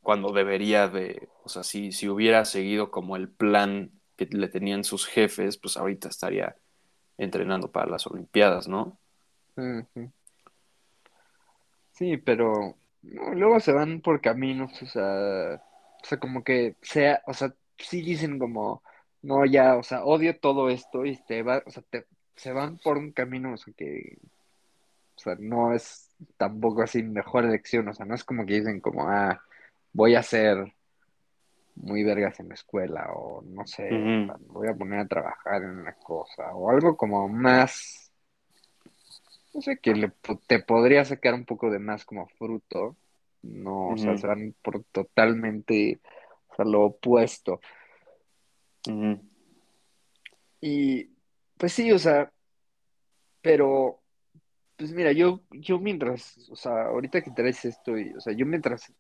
[0.01, 4.84] Cuando debería de, o sea, si, si hubiera seguido como el plan que le tenían
[4.84, 6.55] sus jefes, pues ahorita estaría
[7.17, 8.97] entrenando para las Olimpiadas, ¿no?
[11.93, 15.61] Sí, pero luego se van por caminos, o sea,
[16.03, 18.84] o sea, como que sea, o sea, sí dicen como,
[19.21, 22.05] no, ya, o sea, odio todo esto y te va, o sea, te,
[22.36, 24.17] se van por un camino, o sea, que,
[25.15, 28.79] o sea, no es tampoco así mejor elección, o sea, no es como que dicen
[28.79, 29.41] como, ah,
[29.93, 30.73] voy a ser
[31.75, 33.89] muy vergas en la escuela o no sé,
[34.47, 38.05] voy a poner a trabajar en una cosa o algo como más
[39.55, 40.11] no sé, que le,
[40.47, 42.97] te podría sacar un poco de más como fruto.
[43.41, 45.99] No, o sea, se van por totalmente,
[46.49, 47.61] o sea, lo opuesto.
[50.59, 51.09] Y
[51.58, 52.32] pues sí, o sea,
[53.41, 54.01] pero,
[54.76, 58.45] pues mira, yo, yo mientras, o sea, ahorita que traes esto, y, o sea, yo
[58.45, 58.91] mientras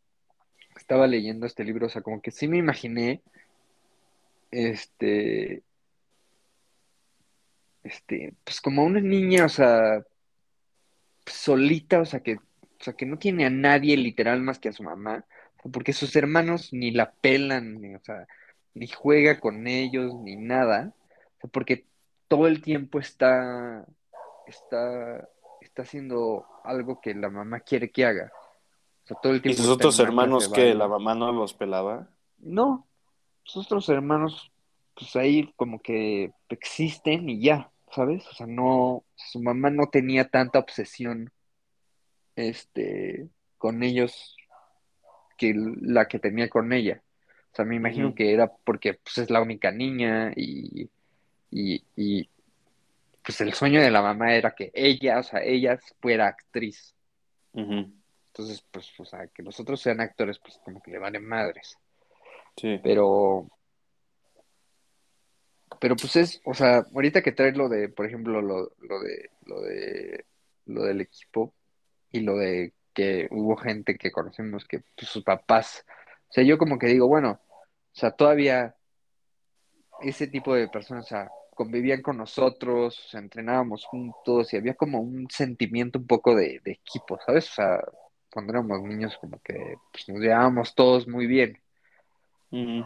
[0.77, 3.21] estaba leyendo este libro, o sea, como que sí me imaginé,
[4.51, 5.63] este,
[7.83, 10.03] este, pues como una niña, o sea,
[11.25, 14.73] solita, o sea, que, o sea, que no tiene a nadie literal más que a
[14.73, 15.25] su mamá,
[15.71, 18.27] porque sus hermanos ni la pelan, ni, o sea,
[18.73, 20.93] ni juega con ellos, ni nada,
[21.37, 21.85] o sea, porque
[22.27, 23.85] todo el tiempo está,
[24.47, 25.27] está,
[25.61, 28.31] está haciendo algo que la mamá quiere que haga.
[29.03, 31.31] O sea, todo el ¿Y tiempo sus está en otros hermanos que la mamá no
[31.31, 32.09] los pelaba?
[32.39, 32.87] No,
[33.43, 34.51] sus otros hermanos,
[34.95, 38.27] pues ahí como que existen y ya, ¿sabes?
[38.27, 41.31] O sea, no, su mamá no tenía tanta obsesión,
[42.35, 44.35] este, con ellos
[45.37, 47.03] que la que tenía con ella.
[47.51, 50.89] O sea, me imagino que era porque pues, es la única niña y,
[51.51, 52.29] y, y,
[53.23, 56.93] pues el sueño de la mamá era que ella, o sea, ella fuera actriz.
[57.53, 61.77] Entonces, pues, o sea, que los otros sean actores, pues como que le valen madres.
[62.57, 62.79] Sí.
[62.83, 63.47] Pero,
[65.79, 69.29] pero pues es, o sea, ahorita que traes lo de, por ejemplo, lo, lo de,
[69.45, 70.25] lo de,
[70.65, 71.53] lo del equipo
[72.11, 75.85] y lo de que hubo gente que conocemos que pues, sus papás,
[76.29, 78.75] o sea, yo como que digo, bueno, o sea, todavía
[80.01, 84.73] ese tipo de personas, o sea, convivían con nosotros, o sea, entrenábamos juntos y había
[84.75, 87.49] como un sentimiento un poco de, de equipo, ¿sabes?
[87.51, 87.79] O sea,
[88.31, 91.57] cuando éramos niños como que pues, nos llevábamos todos muy bien.
[92.51, 92.85] Ujú.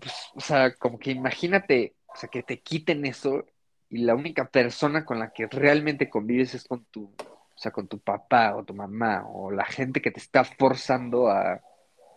[0.00, 3.44] Pues, o sea, como que imagínate, o sea, que te quiten eso
[3.90, 7.86] y la única persona con la que realmente convives es con tu, o sea, con
[7.88, 11.60] tu papá o tu mamá o la gente que te está forzando a,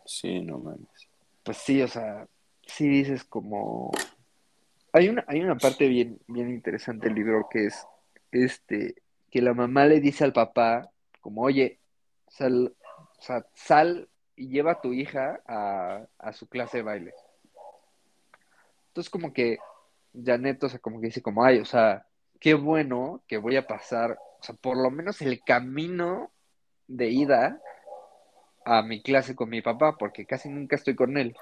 [0.06, 1.10] Sí, no mames.
[1.44, 2.28] pues sí, o sea,
[2.70, 3.92] sí dices como...
[4.92, 7.86] Hay una, hay una parte bien, bien interesante del libro que es,
[8.32, 8.96] este,
[9.30, 10.90] que la mamá le dice al papá,
[11.22, 11.80] como, oye,
[12.28, 17.14] sal, o sea, sal y lleva a tu hija a, a su clase de baile.
[18.88, 19.60] Entonces como que
[20.14, 22.08] Janet, o sea, como que dice como, ay, o sea,
[22.40, 26.32] qué bueno que voy a pasar, o sea, por lo menos el camino
[26.88, 27.62] de ida
[28.66, 31.36] a mi clase con mi papá, porque casi nunca estoy con él.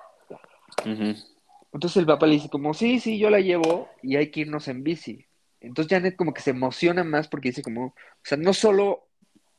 [1.73, 4.67] Entonces el papá le dice como, sí, sí, yo la llevo y hay que irnos
[4.67, 5.25] en bici.
[5.59, 7.93] Entonces Janet como que se emociona más porque dice como, o
[8.23, 9.07] sea, no solo,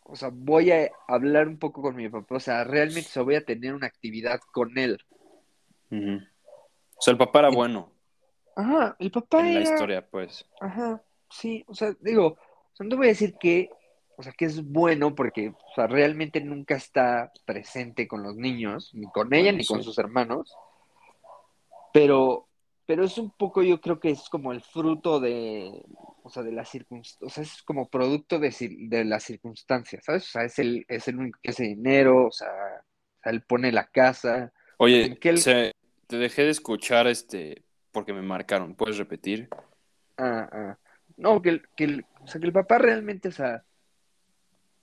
[0.04, 3.22] o sea, voy a hablar un poco con mi papá, o sea, realmente o sea,
[3.22, 4.98] voy a tener una actividad con él.
[5.90, 6.20] Ujú.
[6.96, 7.92] O sea, el papá era Y- bueno
[8.56, 10.44] Ajá, el papá en la historia, pues.
[10.61, 11.00] ajá,
[11.30, 12.36] sí, o sea, digo, o
[12.74, 13.70] sea, no te voy a decir que,
[14.16, 18.90] o sea, que es bueno porque, o sea, realmente nunca está presente con los niños,
[18.94, 20.52] ni con ella, Bueno, ni con sus hermanos,
[21.99, 22.49] pero,
[22.86, 25.84] pero es un poco, yo creo que es como el fruto de,
[26.22, 28.55] o sea, de las circunstancias, o sea, es como producto de,
[28.88, 30.22] de las circunstancias, ¿sabes?
[30.24, 32.49] O sea, es el, es el único que hace dinero, o sea,
[33.24, 35.72] él pone la casa, Oye, que él, se-
[36.07, 38.76] te dejé de escuchar este porque me marcaron.
[38.76, 39.49] ¿Puedes repetir?
[40.16, 40.78] ah, ah,
[41.16, 43.64] no, que el, que el, o sea, que el papá realmente, o sea,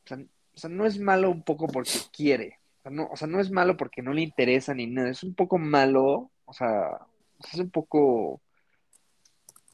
[0.03, 3.15] o sea, o sea, no es malo un poco porque quiere, o sea, no, o
[3.15, 6.53] sea, no es malo porque no le interesa ni nada, es un poco malo, o
[6.53, 6.99] sea,
[7.39, 8.41] es un poco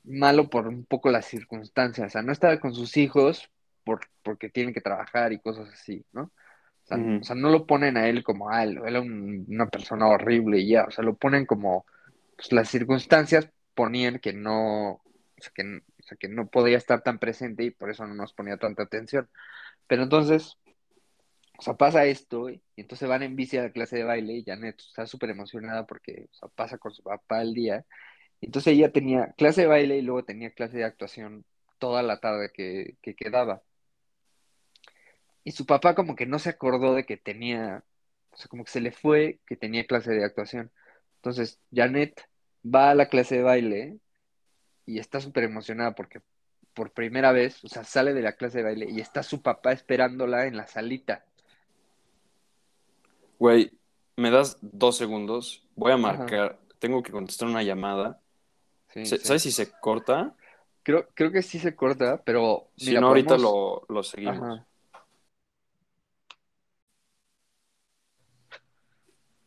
[0.03, 3.49] malo por un poco las circunstancias, o sea, no está con sus hijos
[3.83, 6.23] por, porque tienen que trabajar y cosas así, ¿no?
[6.23, 7.19] O sea, Ujú.
[7.21, 10.59] o sea, no lo ponen a él como, ah, él era un- una persona horrible
[10.59, 11.85] y ya, o sea, lo ponen como,
[12.35, 15.01] pues las circunstancias ponían que no, o
[15.37, 18.15] sea, que, n- o sea, que no podía estar tan presente y por eso no
[18.15, 19.29] nos ponía tanta atención.
[19.87, 20.57] Pero entonces,
[21.61, 24.43] o sea, pasa esto y entonces van en bici a la clase de baile y
[24.43, 27.85] Janet está súper emocionada porque, pasa con su papá el día.
[28.41, 31.45] Entonces ella tenía clase de baile y luego tenía clase de actuación
[31.79, 33.63] toda la tarde que, que quedaba.
[35.43, 37.83] Y su papá como que no se acordó de que tenía,
[38.31, 40.71] o sea, como que se le fue que tenía clase de actuación.
[41.17, 42.27] Entonces Janet
[42.65, 43.99] va a la clase de baile
[44.85, 46.21] y está súper emocionada porque
[46.73, 49.73] por primera vez, o sea, sale de la clase de baile y está su papá
[49.73, 51.25] esperándola en la salita.
[53.41, 53.71] Güey,
[54.17, 55.67] ¿me das dos segundos?
[55.75, 56.59] Voy a Ajá, marcar.
[56.77, 58.21] Tengo que contestar una llamada.
[58.93, 59.25] sí, Se- sí.
[59.25, 60.35] ¿Sabes si se corta?
[60.83, 64.37] Creo, creo que sí se corta, pero Si mira, no, ahorita lo, lo seguimos.
[64.43, 64.67] Ajá.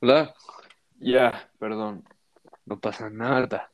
[0.00, 0.34] Hola,
[0.98, 2.02] Ya, perdón.
[2.66, 3.70] no pasa nada.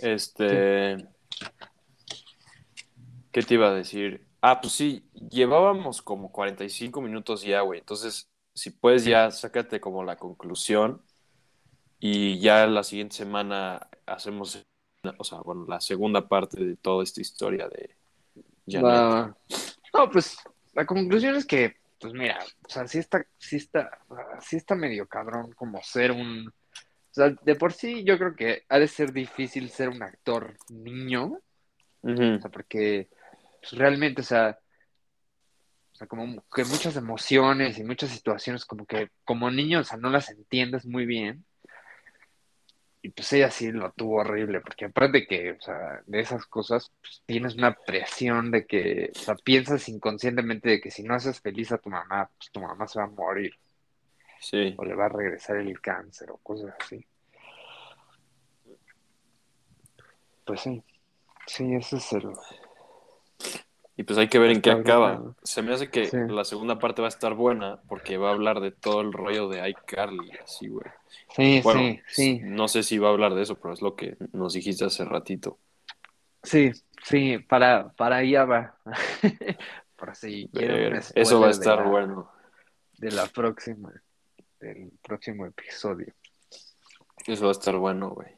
[0.00, 0.96] Este.
[3.30, 4.26] ¿Qué te iba a decir?
[4.40, 7.80] Ah, pues sí, llevábamos como 45 minutos ya, güey.
[7.80, 11.02] Entonces, si puedes ya, sácate como la conclusión
[11.98, 14.62] y ya la siguiente semana hacemos,
[15.18, 17.96] o sea, bueno, la segunda parte de toda esta historia de
[18.66, 19.34] Janet.
[19.94, 20.36] No, pues
[20.74, 23.98] la conclusión es que, pues mira, o sea, sí está, sí está,
[24.40, 28.64] sí está medio cabrón como ser un, o sea, de por sí yo creo que
[28.68, 31.38] ha de ser difícil ser un actor niño,
[32.02, 33.08] o sea, porque
[33.60, 34.58] pues, realmente, o sea,
[36.02, 40.10] sea, como que muchas emociones y muchas situaciones como que como niño, o sea, no
[40.10, 41.44] las entiendes muy bien.
[43.04, 46.92] Y pues ella sí lo tuvo horrible, porque aparte que, o sea, de esas cosas,
[47.00, 51.40] pues tienes una presión de que, o sea, piensas inconscientemente de que si no haces
[51.40, 53.58] feliz a tu mamá, pues tu mamá se va a morir,
[54.40, 54.74] Sí.
[54.76, 57.04] o le va a regresar el cáncer, o cosas así.
[60.44, 60.82] Pues sí,
[61.46, 62.32] sí, ese es el...
[63.96, 65.34] Y pues hay que ver en qué acaba.
[65.42, 66.16] Se me hace que Sí.
[66.28, 69.48] la segunda parte va a estar buena porque va a hablar de todo el rollo
[69.48, 70.86] de iCarly, así, güey.
[71.36, 72.40] Sí, Bueno, sí, sí.
[72.42, 75.04] no sé si va a hablar de eso, pero es lo que nos dijiste hace
[75.04, 75.58] ratito.
[76.42, 76.72] Sí,
[77.04, 78.76] sí, para, para allá va.
[79.96, 82.30] Por si quieren eso va a de estar la- bueno.
[82.98, 83.92] De la próxima,
[84.58, 86.12] del próximo episodio.
[87.26, 88.28] Eso va a estar bueno, güey.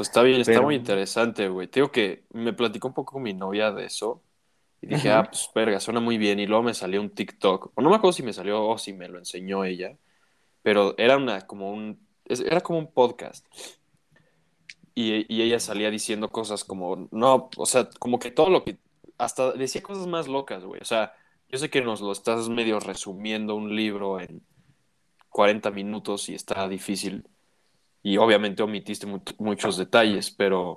[0.00, 1.68] Pues está bien, está Pero- muy interesante, güey.
[1.68, 4.22] Te digo que me platicó un poco con mi novia de eso.
[4.80, 5.18] Y dije, Ajá.
[5.18, 6.40] ah, pues verga, suena muy bien.
[6.40, 7.72] Y luego me salió un TikTok.
[7.74, 9.98] O no me acuerdo si me salió o si me lo enseñó ella.
[10.62, 13.44] Pero era una, como un, era como un podcast.
[14.94, 18.78] Y, y ella salía diciendo cosas como, no, o sea, como que todo lo que,
[19.18, 20.80] hasta decía cosas más locas, güey.
[20.80, 21.12] O sea,
[21.50, 24.40] yo sé que nos lo estás medio resumiendo un libro en
[25.28, 27.26] 40 minutos y está difícil.
[28.02, 30.76] Y obviamente omitiste mu- muchos detalles, pero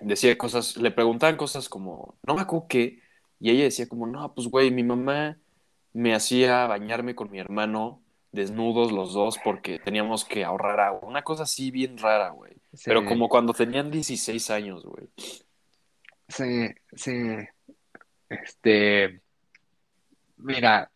[0.00, 3.00] decía cosas, le preguntaban cosas como, no me acuerdo qué,
[3.40, 5.38] y ella decía como, no, pues güey, mi mamá
[5.92, 8.02] me hacía bañarme con mi hermano
[8.32, 11.08] desnudos los dos porque teníamos que ahorrar agua.
[11.08, 12.52] Una cosa así bien rara, güey.
[12.72, 15.08] Sí, Pero como cuando tenían 16 años, güey.
[16.28, 17.12] Sí, sí.
[18.28, 19.20] Este,
[20.36, 20.90] mira,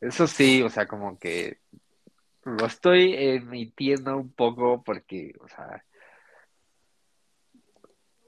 [0.00, 1.58] eso sí, o sea, como que
[2.44, 5.84] lo estoy emitiendo un poco porque, o sea,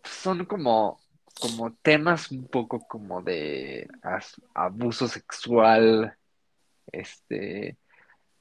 [0.05, 1.01] son como,
[1.41, 3.89] como temas un poco como de
[4.55, 6.17] abuso sexual,
[6.93, 7.77] este,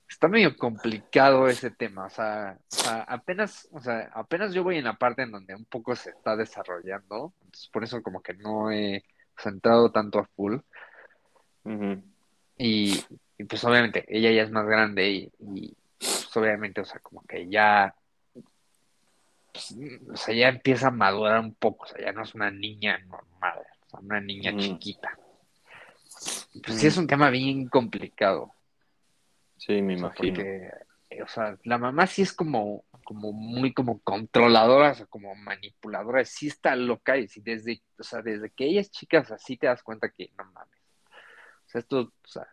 [0.07, 4.77] está medio complicado ese tema, o sea, o sea, apenas, o sea, apenas yo voy
[4.77, 8.33] en la parte en donde un poco se está desarrollando, entonces por eso como que
[8.35, 9.03] no he
[9.37, 10.57] centrado tanto a full.
[12.57, 13.03] Y,
[13.37, 17.21] y, pues obviamente ella ya es más grande y, y, pues obviamente, o sea, como
[17.23, 17.95] que ya,
[19.51, 19.75] pues,
[20.11, 22.97] o sea, ya empieza a madurar un poco, o sea, ya no es una niña
[22.99, 25.17] normal, o sea, una niña chiquita.
[26.63, 28.53] Pues sí es un tema bien complicado,
[29.57, 30.33] Sí, me o sea, imagino.
[30.35, 30.69] porque,
[31.09, 35.33] eh, o sea, la mamá sí es como, como muy como controladora, o sea, como
[35.35, 39.25] manipuladora, sí está loca y sí desde, o sea, desde que ella es chica, o
[39.25, 40.81] sea, sí te das cuenta que no mames.
[41.65, 42.47] O sea, esto, o sea,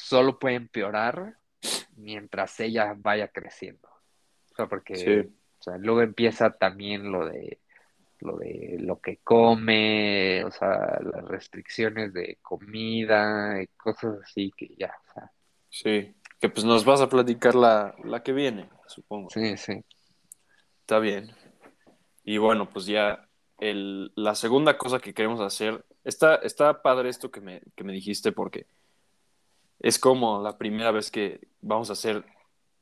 [0.00, 1.36] solo puede empeorar
[1.96, 3.88] mientras ella vaya creciendo.
[4.52, 5.18] O sea, porque, Sí.
[5.58, 7.58] o sea, luego empieza también lo de
[8.22, 14.74] lo de lo que come, o sea, las restricciones de comida y cosas así que
[14.78, 15.32] ya, o sea,
[15.70, 16.14] Sí.
[16.38, 19.30] Que pues nos vas a platicar la, la que viene, supongo.
[19.30, 19.82] sí, sí.
[20.80, 21.30] Está bien.
[22.24, 23.26] Y bueno, pues ya
[23.58, 27.92] el, la segunda cosa que queremos hacer, está, está padre esto que me, que me
[27.94, 28.66] dijiste porque
[29.80, 32.24] es como la primera vez que vamos a hacer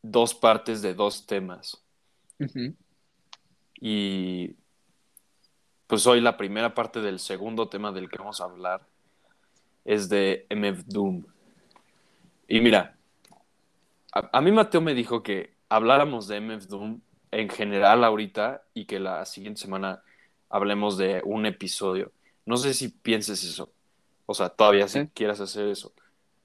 [0.03, 1.83] dos partes de dos temas.
[3.81, 4.57] Y
[5.87, 8.83] pues hoy la primera parte del segundo tema del que vamos a hablar
[9.85, 11.25] es de MF Doom.
[12.49, 12.97] Y mira,
[14.13, 18.87] a, a mí Mateo me dijo que habláramos de MF Doom en general ahorita y
[18.87, 20.03] que la siguiente semana
[20.51, 22.13] hablemos de un episodio.
[22.47, 23.71] No sé si pienses eso.
[24.27, 25.09] O sea, todavía si Sí.
[25.15, 25.93] quieras hacer eso.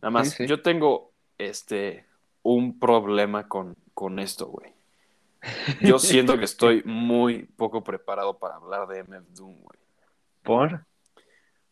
[0.03, 0.47] Nada más, Sí, sí.
[0.47, 2.05] yo tengo este
[2.41, 4.73] un problema con, con esto, güey.
[5.79, 9.79] Yo siento que estoy muy poco preparado para hablar de MF Doom, güey.
[10.43, 10.85] ¿Por?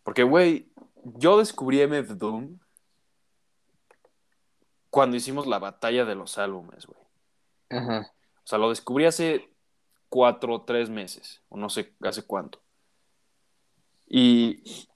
[0.03, 0.71] Porque, güey,
[1.03, 2.57] yo descubrí MF Doom
[4.89, 6.99] cuando hicimos la batalla de los álbumes, güey.
[7.69, 8.13] Ajá.
[8.38, 9.49] O sea, lo descubrí hace
[10.07, 12.61] cuatro o tres meses, o no sé hace cuánto.
[14.07, 14.88] Y,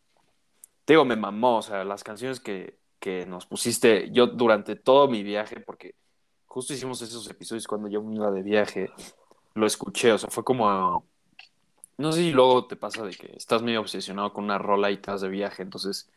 [0.85, 5.07] te digo, me mamó, o sea, las canciones que, que nos pusiste, yo durante todo
[5.07, 5.95] mi viaje, porque
[6.45, 8.89] justo hicimos esos episodios cuando yo me iba de viaje,
[9.53, 11.05] lo escuché, o sea, fue como,
[11.97, 14.95] no sé si luego te pasa de que estás medio obsesionado con una rola y
[14.95, 16.09] estás de viaje, entonces,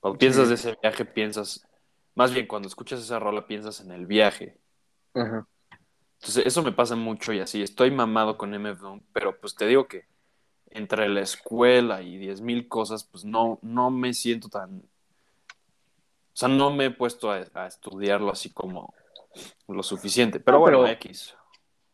[0.00, 1.66] cuando piensas de ese viaje, piensas,
[2.14, 4.58] más bien cuando escuchas esa rola, piensas en el viaje.
[5.14, 5.46] Ajá.
[6.22, 7.62] Entonces, eso me pasa mucho y así.
[7.62, 10.06] Estoy mamado con MF Doom, pero pues te digo que
[10.70, 14.84] entre la escuela y 10.000 cosas, pues no, no me siento tan.
[16.32, 18.94] O sea, no me he puesto a, a estudiarlo así como
[19.68, 20.40] lo suficiente.
[20.40, 21.34] Pero No, bueno, pero- X.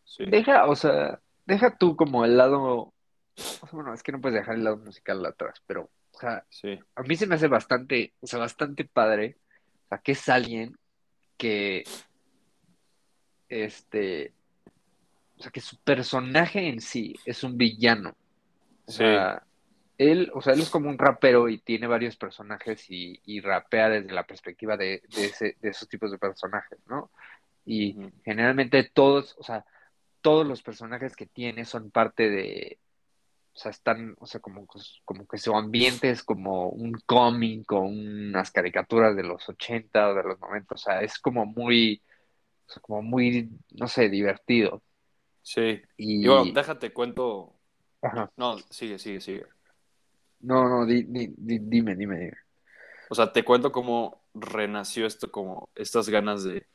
[0.05, 0.25] Sí.
[0.27, 2.93] Deja, o sea, deja tú como el lado, o
[3.37, 6.79] sea, bueno, es que no puedes dejar el lado musical atrás, pero, o sea, Sí.
[6.97, 9.37] a mí se me hace bastante, o sea, bastante padre,
[9.85, 10.77] o sea, que es alguien
[11.37, 11.85] que,
[13.49, 14.33] este,
[15.39, 18.11] o sea, que su personaje en sí es un villano.
[18.87, 18.99] O Sí.
[18.99, 19.43] sea,
[19.99, 23.91] él, o sea, él es como un rapero y tiene varios personajes y, y rapea
[23.91, 27.11] desde la perspectiva de, de, ese, de esos tipos de personajes, ¿no?
[27.65, 29.65] Y generalmente todos, o sea,
[30.23, 32.79] todos los personajes que tiene son parte de,
[33.53, 34.67] o o sea, están, o sea, como,
[35.05, 40.15] como que su ambiente es como un cómic o unas caricaturas de los 80 o
[40.15, 42.01] de los 90, o sea, es como muy,
[42.69, 44.83] o sea, como muy, no sé, divertido.
[45.43, 45.83] Sí.
[45.97, 47.55] Y, Y bueno, déjate cuento.
[48.01, 48.31] Ajá.
[48.37, 49.47] No, sigue, sigue, sigue.
[50.41, 52.37] No, no, di- di- di- dime, dime, dime.
[53.11, 56.67] O sea, te cuento cómo renació esto, como estas ganas de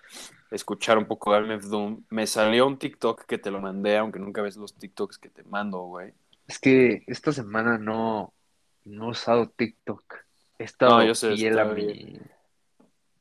[0.51, 2.03] escuchar un poco de MF Doom.
[2.09, 5.43] Me salió un TikTok que te lo mandé, aunque nunca ves los TikToks que te
[5.43, 6.13] mando, güey.
[6.47, 8.33] Es que esta semana no,
[8.85, 10.03] no he usado TikTok.
[10.59, 12.19] He estado No, yo sé, fiel a mi,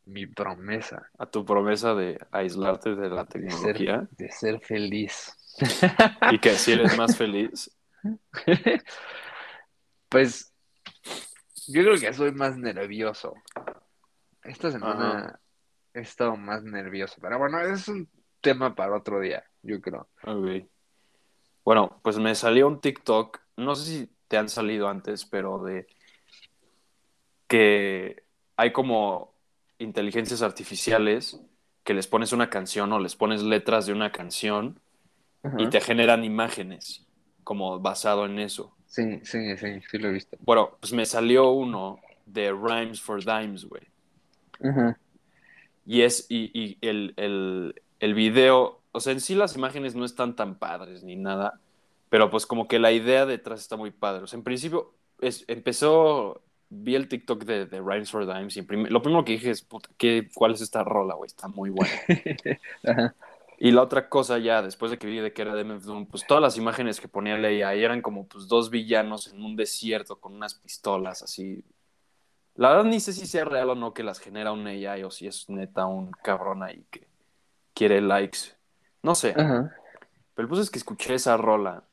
[0.07, 5.37] mi promesa A tu promesa de aislarte de la de ser, tecnología de ser feliz.
[6.31, 7.71] y que así eres más feliz.
[10.13, 10.53] Pues
[11.69, 13.33] yo creo que soy más nervioso.
[14.45, 15.41] Esta semana
[15.95, 18.07] he estado más nervioso, pero bueno, es un
[18.43, 20.07] tema para otro día, yo creo.
[21.65, 25.87] Bueno, pues me salió un TikTok, no sé si te han salido antes, pero de
[27.47, 28.25] que
[28.57, 29.35] hay como
[29.79, 31.41] inteligencias artificiales
[31.85, 34.79] que les pones una canción o les pones letras de una canción
[35.57, 37.07] y te generan imágenes
[37.45, 38.77] como basado en eso.
[38.93, 40.37] Sí, sí, sí, sí lo he visto.
[40.41, 43.83] Bueno, pues me salió uno de Rhymes for Dimes, güey.
[45.87, 50.05] Y es, y, y el, el, el video, o sea, en sí las imágenes no
[50.05, 51.61] están tan padres ni nada,
[52.09, 54.23] pero pues como que la idea detrás está muy padre.
[54.25, 58.63] O sea, en principio es, empezó, vi el TikTok de, de Rhymes for Dimes y
[58.63, 61.27] prim- lo primero que dije es, puta, ¿qué, ¿cuál es esta rola, güey?
[61.27, 62.05] Está muy buena.
[62.85, 63.15] Ajá.
[63.65, 66.07] Y la otra cosa ya, después de que vi de que era de MF Doom,
[66.07, 69.55] pues todas las imágenes que ponía Leia ahí eran como pues dos villanos en un
[69.55, 71.65] desierto con unas pistolas así.
[72.57, 75.13] La verdad ni sé si sea real o no que las genera un AI o
[75.13, 77.07] si es neta un cabrón ahí que
[77.73, 78.57] quiere likes.
[79.01, 79.31] No sé.
[79.31, 79.73] Ajá.
[80.35, 81.85] Pero el punto es que escuché esa rola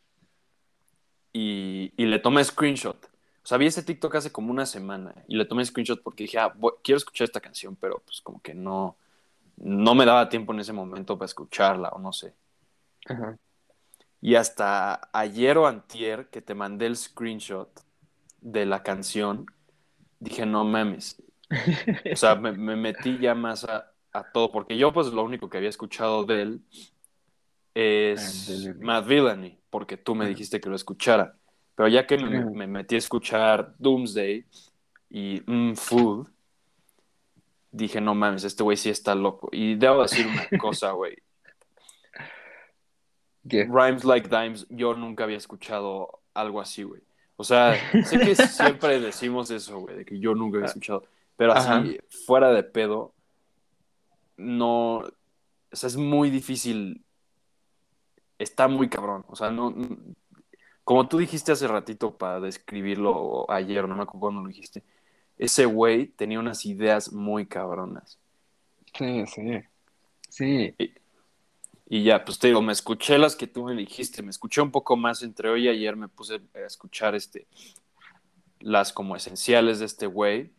[1.33, 2.97] y, y le tomé screenshot.
[3.43, 6.39] O sea, vi ese TikTok hace como una semana y le tomé screenshot porque dije,
[6.39, 8.97] ah, voy- quiero escuchar esta canción, pero pues como que no,
[9.61, 12.33] no me daba tiempo en ese momento para escucharla o no sé.
[13.07, 13.37] Ajá.
[14.21, 17.69] Y hasta ayer o antier que te mandé el screenshot
[18.41, 19.45] de la canción,
[20.19, 21.21] dije, no mames.
[22.11, 25.49] O sea, me, me metí ya más a, a todo, porque yo pues lo único
[25.49, 26.61] que había escuchado de él
[27.73, 28.85] es Matt Villani.
[28.85, 31.37] Matt Villani, porque tú me dijiste que lo escuchara.
[31.75, 34.45] Pero ya que me, me metí a escuchar Doomsday
[35.09, 36.27] y mm, Food,
[37.71, 39.49] dije, no mames, este güey sí está loco.
[39.51, 41.17] Y debo decir una cosa, güey.
[43.43, 47.01] Rhymes Like Dimes, yo nunca había escuchado algo así, güey.
[47.35, 47.73] O sea,
[48.05, 51.05] sé que siempre decimos eso, güey, de que yo nunca había escuchado.
[51.35, 51.83] Pero así, Ajá.
[52.25, 53.13] fuera de pedo,
[54.37, 54.97] no.
[54.97, 57.03] O sea, es muy difícil.
[58.37, 59.25] Está muy cabrón.
[59.27, 59.73] O sea, no.
[60.83, 64.83] Como tú dijiste hace ratito para describirlo o ayer, no me acuerdo cuándo lo dijiste.
[65.39, 68.19] Ese güey tenía unas ideas muy cabronas.
[68.95, 69.63] Sí, sí.
[70.29, 70.75] Sí.
[71.87, 74.69] Y ya, pues te digo, me escuché las que tú me dijiste, me escuché un
[74.69, 77.47] poco más entre hoy y ayer, me puse a escuchar este,
[78.59, 80.51] las como esenciales de este güey,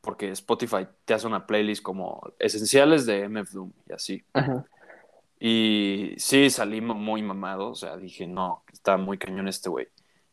[0.00, 4.24] porque Spotify te hace una playlist como esenciales de MF Doom y así.
[4.32, 4.64] Ajá.
[5.38, 9.88] Y sí, salí muy mamado, o sea, dije, no, está muy cañón este güey.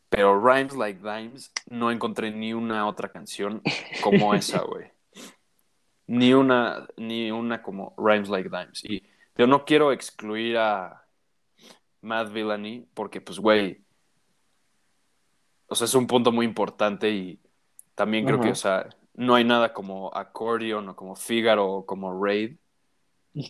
[0.08, 3.62] Pero Rhymes Like Dimes, no encontré ni una otra canción
[4.02, 4.90] como esa, güey.
[6.06, 8.84] Ni una, ni una como Rhymes Like Dimes.
[8.84, 9.02] Y
[9.36, 11.04] yo no quiero excluir a
[12.00, 13.82] Matt Villani porque, pues, güey,
[15.66, 17.38] o sea, es un punto muy importante y
[17.94, 22.24] también creo que, o sea, no hay nada como Accordion o como Figaro o como
[22.24, 22.56] Raid.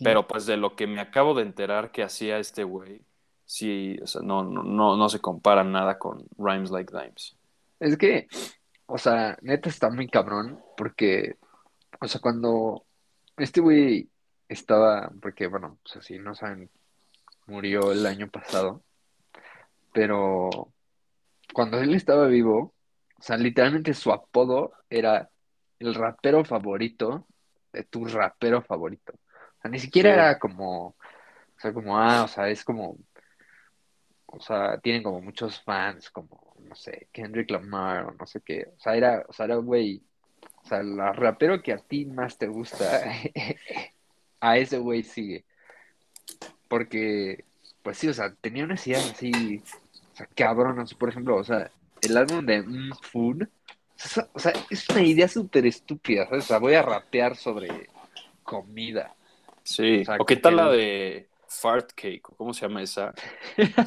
[0.03, 3.01] Pero pues de lo que me acabo de enterar que hacía este güey,
[3.49, 7.35] sí, o sea, no, no, no, no se compara nada con Rhymes Like Dimes.
[7.79, 8.27] Es que,
[8.85, 11.37] o sea, neta está muy cabrón, porque,
[12.01, 12.85] o sea, cuando
[13.37, 14.09] este güey
[14.47, 16.69] estaba, porque, bueno, pues así no saben,
[17.47, 18.83] murió el año pasado,
[19.93, 20.49] pero
[21.53, 22.75] cuando él estaba vivo,
[23.19, 25.29] o sea, literalmente su apodo era
[25.79, 27.27] el rapero favorito
[27.73, 29.13] de tu rapero favorito.
[29.15, 30.13] O sea, ni siquiera Sí.
[30.13, 30.95] era como, o
[31.57, 32.97] sea, como, ah, o sea, es como,
[34.31, 38.67] o sea, tienen como muchos fans, como, no sé, Kendrick Lamar o no sé qué.
[38.77, 40.01] O sea, era, o sea, era, güey,
[40.63, 43.03] o sea, el rapero que a ti más te gusta,
[44.39, 45.45] a ese güey sigue.
[46.67, 47.43] Porque,
[47.81, 49.63] pues sí, o sea, tenía unas ideas así,
[50.13, 50.93] o sea, cabronas.
[50.93, 51.71] Por ejemplo, o sea,
[52.01, 53.47] el álbum de Mm, Food,
[54.33, 56.45] o sea, es una idea súper estúpida, ¿sabes?
[56.45, 57.89] O sea, voy a rapear sobre
[58.43, 59.13] comida.
[59.63, 60.01] Sí.
[60.01, 63.13] O sea, ¿O qué tal la de fart cake, ¿cómo se llama esa?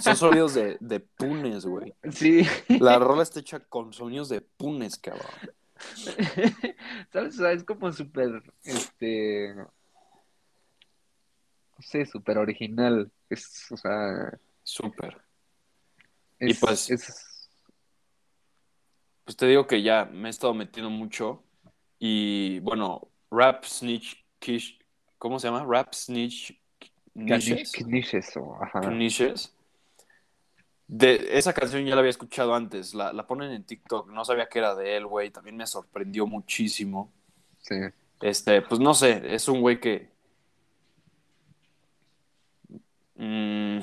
[0.01, 1.95] Son sonidos de, de punes, güey.
[2.11, 2.43] Sí.
[2.69, 5.31] La rola está hecha con sonidos de punes, cabrón.
[7.13, 7.35] ¿Sabes?
[7.35, 9.71] O sea, es como súper, este, no
[11.81, 13.11] sé, súper original.
[13.29, 15.21] Es, o sea, Súper.
[16.39, 17.49] Y pues- es-
[19.25, 21.45] Pues te digo que ya me he estado metiendo mucho.
[21.99, 24.79] Y bueno, Rap Snitch Kish.
[25.19, 25.65] ¿Cómo se llama?
[25.65, 26.61] Rap Snitch
[27.15, 27.87] Knishes.
[28.91, 29.55] Niches.
[30.89, 32.95] De esa canción ya la había escuchado antes.
[32.95, 34.11] La, la ponen en TikTok.
[34.11, 35.31] No sabía que era de él, güey.
[35.31, 37.13] También me sorprendió muchísimo.
[37.59, 37.77] Sí.
[38.21, 40.09] Este, pues no sé, es un güey que.
[43.17, 43.81] Mm,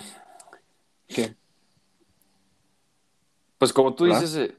[1.08, 1.36] ¿Qué?
[3.60, 4.20] pues como tú ¿Hola?
[4.20, 4.56] dices, eh,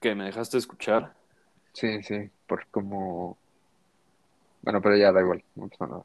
[0.00, 1.14] que me dejaste escuchar.
[1.72, 3.38] Sí, sí, por como...
[4.60, 6.04] Bueno, pero ya da igual, no pasa nada.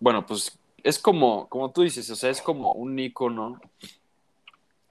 [0.00, 3.60] Bueno, pues es como, como tú dices, o sea, es como un ícono.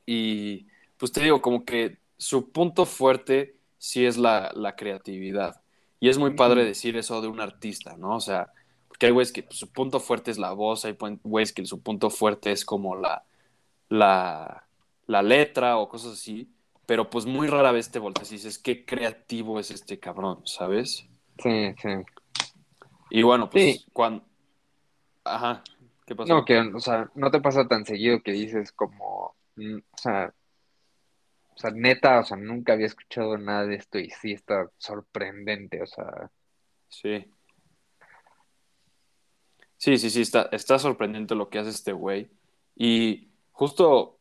[0.05, 5.61] Y pues te digo, como que su punto fuerte sí es la, la creatividad.
[5.99, 8.15] Y es muy padre decir eso de un artista, ¿no?
[8.15, 8.51] O sea,
[8.87, 11.81] porque hay güeyes que pues, su punto fuerte es la voz, hay güeyes que su
[11.81, 13.23] punto fuerte es como la,
[13.89, 14.65] la,
[15.07, 16.49] la letra o cosas así.
[16.85, 21.07] Pero pues muy rara vez te volteas y dices, qué creativo es este cabrón, ¿sabes?
[21.41, 21.89] Sí, sí.
[23.09, 23.85] Y bueno, pues Sí.
[23.91, 24.23] cuando...
[25.25, 25.63] Ajá,
[26.05, 26.33] ¿qué pasó?
[26.33, 30.33] No, que, o sea, no te pasa tan seguido que dices como, mm, o sea,
[31.53, 35.81] o sea, neta, o sea, nunca había escuchado nada de esto y sí está sorprendente,
[35.81, 36.31] o sea,
[36.89, 37.25] Sí.
[39.77, 42.29] Sí, sí, sí, está, está sorprendente lo que hace este güey.
[42.75, 44.17] Y justo,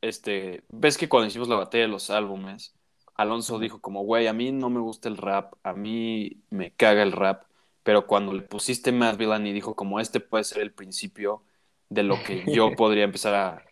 [0.00, 2.74] este, ves que cuando hicimos la batalla de los álbumes,
[3.16, 7.02] Alonso dijo como, güey, a mí no me gusta el rap, a mí me caga
[7.02, 7.44] el rap,
[7.84, 11.44] pero cuando le pusiste Mad Villain y dijo como, este puede ser el principio
[11.90, 13.66] de lo que yo podría empezar a,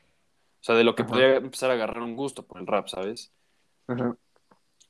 [0.63, 1.07] o sea, de lo que Ajá.
[1.07, 3.33] podría empezar a agarrar un gusto por el rap, ¿sabes?
[3.87, 4.17] Ajá.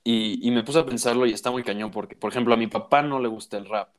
[0.04, 2.66] Y, y me puse a pensarlo y está muy cañón porque, por ejemplo, a mi
[2.66, 3.94] papá no le gusta el rap.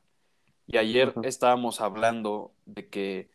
[0.66, 1.22] Y ayer Ajá.
[1.22, 3.30] estábamos hablando de que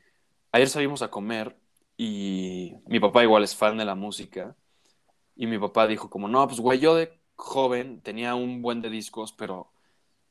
[0.54, 1.58] ayer salimos a comer
[1.98, 4.58] y mi papá igual es fan de la música.
[5.36, 8.90] Y mi papá dijo como, no, pues güey, yo de joven tenía un buen de
[8.92, 9.72] discos, pero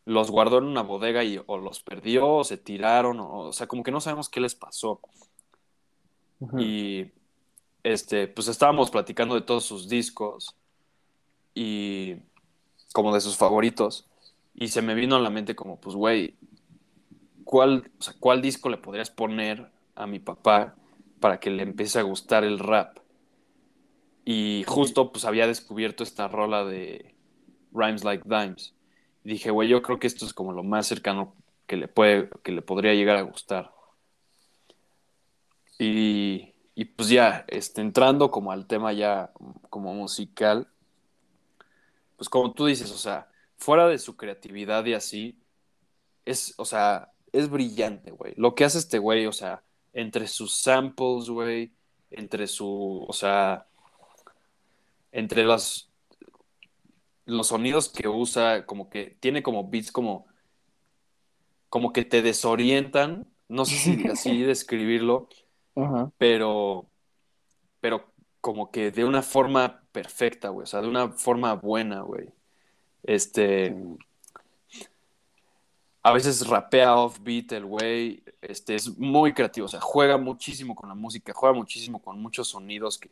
[0.08, 3.66] los guardó en una bodega y o los perdió o se tiraron, o, o sea,
[3.66, 5.00] como que no sabemos qué les pasó.
[6.58, 7.12] Y
[7.82, 10.56] este, pues estábamos platicando de todos sus discos
[11.54, 12.16] y
[12.92, 14.08] como de sus favoritos.
[14.54, 16.34] Y se me vino a la mente como, pues, güey,
[17.44, 20.74] ¿cuál, o sea, ¿cuál disco le podrías poner a mi papá
[21.20, 22.96] para que le empiece a gustar el rap?
[24.24, 27.14] Y justo, pues, había descubierto esta rola de
[27.72, 28.74] Rhymes Like Dimes.
[29.28, 31.34] Dije, güey, yo creo que esto es como lo más cercano
[31.66, 33.74] que le, puede, que le podría llegar a gustar.
[35.78, 39.30] Y, y pues ya, este, entrando como al tema ya
[39.68, 40.66] como musical,
[42.16, 45.38] pues como tú dices, o sea, fuera de su creatividad y así,
[46.24, 48.32] es, o sea, es brillante, güey.
[48.38, 49.62] Lo que hace este güey, o sea,
[49.92, 51.70] entre sus samples, güey,
[52.10, 53.66] entre su, o sea,
[55.12, 55.87] entre los,
[57.28, 60.26] los sonidos que usa, como que tiene como beats como,
[61.68, 65.28] como que te desorientan, no sé si así describirlo,
[66.16, 66.88] pero,
[67.80, 72.32] pero como que de una forma perfecta, güey, o sea, de una forma buena, güey.
[73.02, 73.76] Este,
[76.02, 80.88] a veces rapea offbeat el güey, este, es muy creativo, o sea, juega muchísimo con
[80.88, 83.10] la música, juega muchísimo con muchos sonidos que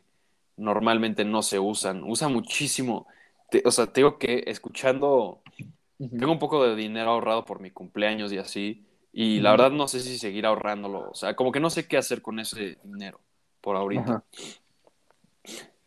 [0.55, 3.05] normalmente no se usan, usa muchísimo,
[3.49, 5.41] te- o sea, te digo que escuchando,
[5.97, 9.87] tengo un poco de dinero ahorrado por mi cumpleaños y así, y la verdad no
[9.87, 13.19] sé si seguir ahorrándolo, o sea, como que no sé qué hacer con ese dinero
[13.61, 14.03] por ahorita.
[14.03, 14.23] Ajá.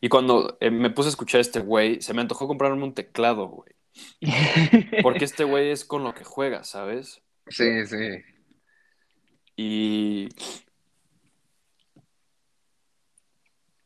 [0.01, 2.95] Y cuando eh, me puse a escuchar a este güey, se me antojó comprarme un
[2.95, 3.71] teclado, güey.
[5.03, 7.23] Porque este güey es con lo que juega, ¿sabes?
[7.49, 7.97] Sí, sí.
[9.57, 10.29] Y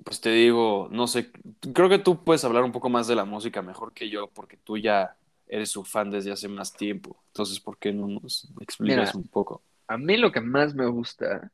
[0.05, 1.31] pues te digo, no sé,
[1.73, 4.59] creo que tú puedes hablar un poco más de la música mejor que yo, porque
[4.59, 7.23] tú ya eres su fan desde hace más tiempo.
[7.29, 9.25] Entonces, ¿por qué no nos explicas Mira.
[9.25, 9.63] un poco?
[9.89, 11.51] A mí lo que más me gusta,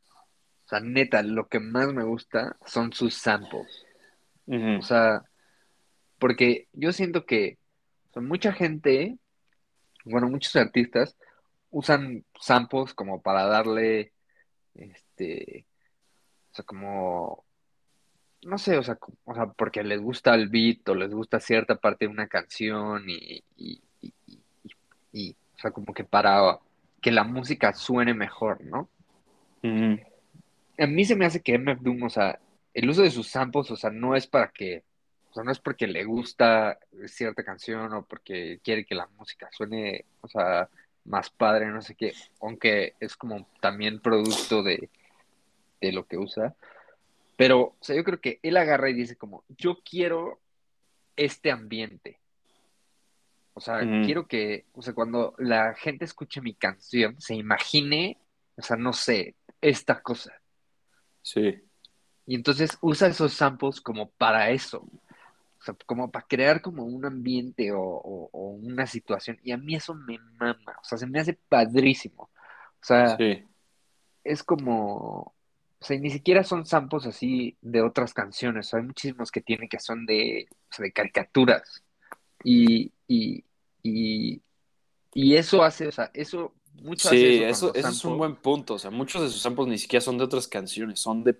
[0.64, 3.86] o sea, neta, lo que más me gusta son sus samples.
[4.78, 5.22] O sea,
[6.18, 7.58] porque yo siento que
[8.10, 9.16] o sea, mucha gente,
[10.04, 11.16] bueno, muchos artistas
[11.70, 14.12] usan samples como para darle,
[14.74, 15.66] este,
[16.50, 17.44] o sea, como,
[18.42, 21.76] no sé, o sea, o sea, porque les gusta el beat o les gusta cierta
[21.76, 24.40] parte de una canción y, y, y, y-
[25.12, 26.58] y, o sea, como que para
[27.02, 28.88] que la música suene mejor, ¿no?
[30.78, 32.38] A mí se me hace que MF Doom, o sea,
[32.74, 34.82] el uso de sus samples, o sea, no es para que,
[35.30, 39.48] o sea, no es porque le gusta cierta canción o porque quiere que la música
[39.52, 40.68] suene, o sea,
[41.04, 44.88] más padre, no sé qué, aunque es como también producto de,
[45.80, 46.54] de lo que usa.
[47.40, 50.40] Pero, o sea, yo creo que él agarra y dice como, yo quiero
[51.16, 52.20] este ambiente.
[53.54, 58.18] O sea, quiero que, o sea, cuando la gente escuche mi canción, se imagine,
[58.56, 60.32] o sea, no sé, esta cosa.
[61.22, 61.62] Sí,
[62.26, 64.80] Y entonces usa esos samples como para eso.
[64.80, 69.38] O sea, como para crear como un ambiente o, o- o una situación.
[69.42, 70.76] Y a mí eso me mama.
[70.80, 72.24] O sea, se me hace padrísimo.
[72.24, 73.44] O sea, sí,
[74.24, 75.34] es como,
[75.80, 78.66] o sea, ni siquiera son samples así de otras canciones.
[78.66, 81.82] O sea, hay muchísimos que tienen que son de, o sea, de caricaturas.
[82.44, 83.42] Y, y,
[83.82, 84.42] y,
[85.14, 86.52] y eso hace, o sea, eso,
[86.82, 88.74] mucho hace sí, eso con eso, los eso es un buen punto.
[88.74, 91.38] O sea, muchos de sus samples ni siquiera son de otras canciones, son de,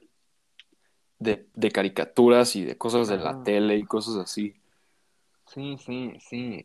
[1.18, 4.55] de, de caricaturas y de cosas de la tele y cosas así.
[5.47, 6.64] Sí, sí, sí.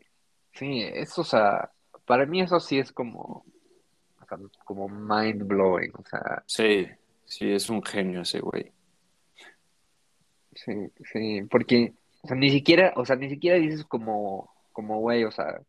[0.54, 1.70] Sí, eso, o sea,
[2.06, 3.44] para mí eso sí es como,
[4.18, 5.92] o sea, como mind blowing.
[5.92, 6.86] O sea, Sí,
[7.26, 8.72] sí, es un genio ese güey.
[10.54, 10.72] sí,
[11.12, 15.30] sí, porque, o sea, ni siquiera, o sea, ni siquiera dices como, como, güey, o
[15.30, 15.60] sea,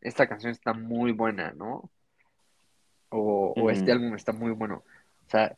[0.00, 1.90] esta canción está muy buena, ¿no?
[3.08, 4.84] O, o este álbum está muy bueno.
[5.26, 5.56] O sea,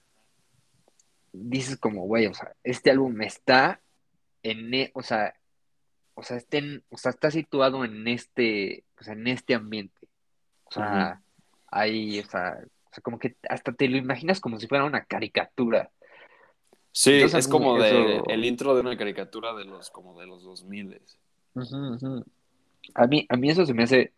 [1.33, 3.81] dices como, güey, o sea, este álbum está
[4.43, 5.35] en, e- o sea,
[6.15, 10.07] o sea, está en- o sea, está situado en este, o sea, en este ambiente.
[10.65, 11.21] O sea,
[11.71, 12.59] hay, o sea,
[12.91, 15.91] o sea, como que hasta te lo imaginas como si fuera una caricatura.
[16.93, 20.43] Sí, Entonces es como de el intro de una caricatura de los, como de los
[20.43, 21.01] 2000.
[21.55, 22.25] ujú, ujú.
[22.95, 24.13] A mí, a mí eso se me hace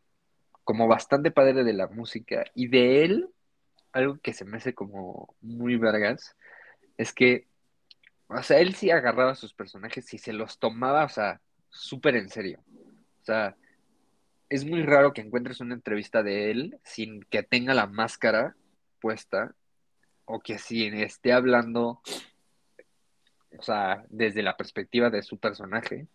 [0.64, 3.28] como bastante padre de la música y de él,
[3.92, 6.36] algo que se me hace como muy vergas,
[6.96, 7.48] es que,
[8.28, 11.40] o sea, él sí agarraba a sus personajes y se los tomaba, o sea,
[11.70, 12.60] súper en serio.
[13.22, 13.56] O sea,
[14.48, 18.56] es muy raro que encuentres una entrevista de él sin que tenga la máscara
[20.24, 22.00] o que si esté hablando,
[23.58, 26.06] o sea, desde la perspectiva de su personaje.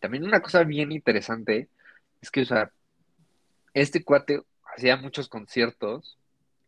[0.00, 1.68] También una cosa bien interesante
[2.20, 2.72] es que, o sea,
[3.74, 4.42] este cuate
[4.74, 6.18] hacía muchos conciertos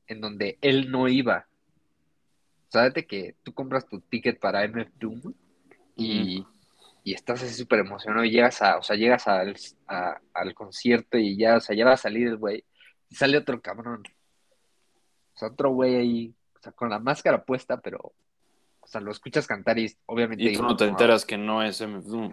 [0.07, 1.47] en donde él no iba.
[2.69, 5.21] O sea, de que tú compras tu ticket para MF Doom
[5.97, 6.45] y,
[7.05, 9.57] y estás así súper emocionado y llegas a, o sea, llegas al,
[9.89, 12.65] a- al concierto y ya, o sea, ya va a salir el güey
[13.11, 14.03] y sale otro cabrón.
[15.35, 17.99] O sea, otro güey ahí, o sea, con la máscara puesta, pero,
[18.81, 21.81] o sea, lo escuchas cantar y obviamente Y tú no te enteras que no es
[21.81, 22.33] MF Doom.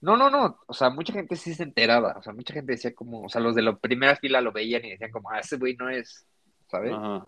[0.00, 2.94] no, no, no, o sea, mucha gente sí se enteraba, o sea, mucha gente decía
[2.94, 5.56] como, o sea, los de la primera fila lo veían y decían como, ah, ese
[5.56, 6.26] güey no es,
[6.68, 6.92] ¿sabes?
[6.92, 7.26] Ajá,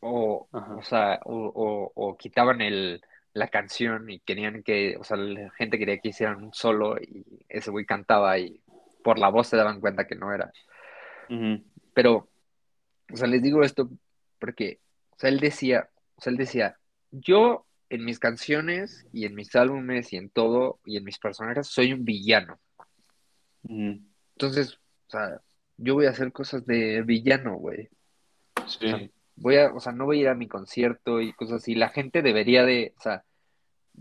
[0.00, 3.00] O, o sea, o, o, o quitaban el,
[3.34, 7.44] la canción y querían que, o sea, la gente quería que hicieran un solo y
[7.48, 8.60] ese güey cantaba y
[9.02, 10.52] por la voz se daban cuenta que no era.
[11.94, 12.28] Pero,
[13.12, 13.88] o sea, les digo esto
[14.44, 14.80] porque,
[15.12, 16.78] o sea, él decía, o sea, él decía,
[17.10, 21.66] yo en mis canciones y en mis álbumes y en todo y en mis personajes
[21.68, 22.60] soy un villano.
[24.36, 24.74] Entonces,
[25.08, 25.40] o sea,
[25.78, 27.88] yo voy a hacer cosas de villano, güey.
[28.56, 31.32] O sea, Sí, voy a, o sea, no voy a ir a mi concierto y
[31.32, 31.74] cosas así.
[31.74, 33.24] La gente debería de, o sea,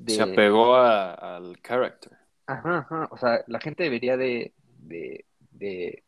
[0.08, 2.12] se apegó a- al character.
[2.46, 6.04] ajá, ajá, o sea, la gente debería de, de, de,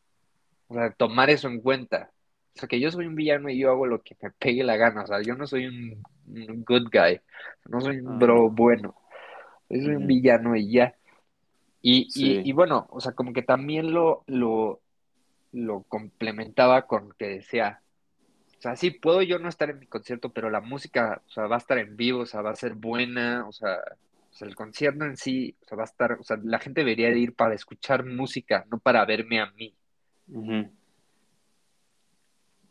[0.68, 2.12] o sea, tomar eso en cuenta.
[2.56, 4.76] O sea, que yo soy un villano y yo hago lo que me pegue la
[4.76, 5.02] gana.
[5.02, 7.20] O sea, yo no soy un, un good guy.
[7.68, 8.94] No soy un bro bueno.
[9.68, 10.94] Yo soy un villano y ya.
[11.82, 14.80] Y, y, bueno, o sea, como que también lo, lo,
[15.52, 17.80] lo complementaba con que decía,
[18.58, 21.46] o sea, sí, puedo yo no estar en mi concierto, pero la música, o sea,
[21.46, 23.76] va a estar en vivo, o sea, va a ser buena, o sea,
[24.32, 26.80] o sea, el concierto en sí, o sea, va a estar, o sea, la gente
[26.80, 29.74] debería de ir para escuchar música, no para verme a mí,
[30.28, 30.70] ujú.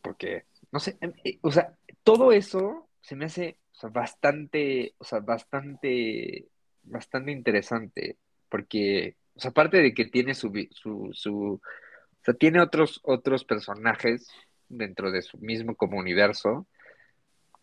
[0.06, 4.94] Porque, no sé, em, eh, o sea, todo eso se me hace, o sea, bastante,
[5.00, 6.46] o sea, bastante,
[6.84, 8.18] bastante interesante,
[8.48, 13.44] porque, o sea, aparte de que tiene su, su, su, o sea, tiene otros, otros
[13.46, 14.30] personajes
[14.70, 16.68] dentro de su mismo como universo,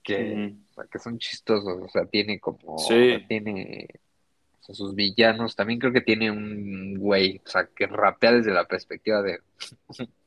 [0.02, 0.56] que, Ujú.
[0.70, 3.86] o sea, que son chistosos, o sea, tiene como, o sea, Sí, tiene
[4.60, 8.52] o sea, sus villanos, también creo que tiene un güey, o sea, que rapea desde
[8.52, 9.40] la perspectiva de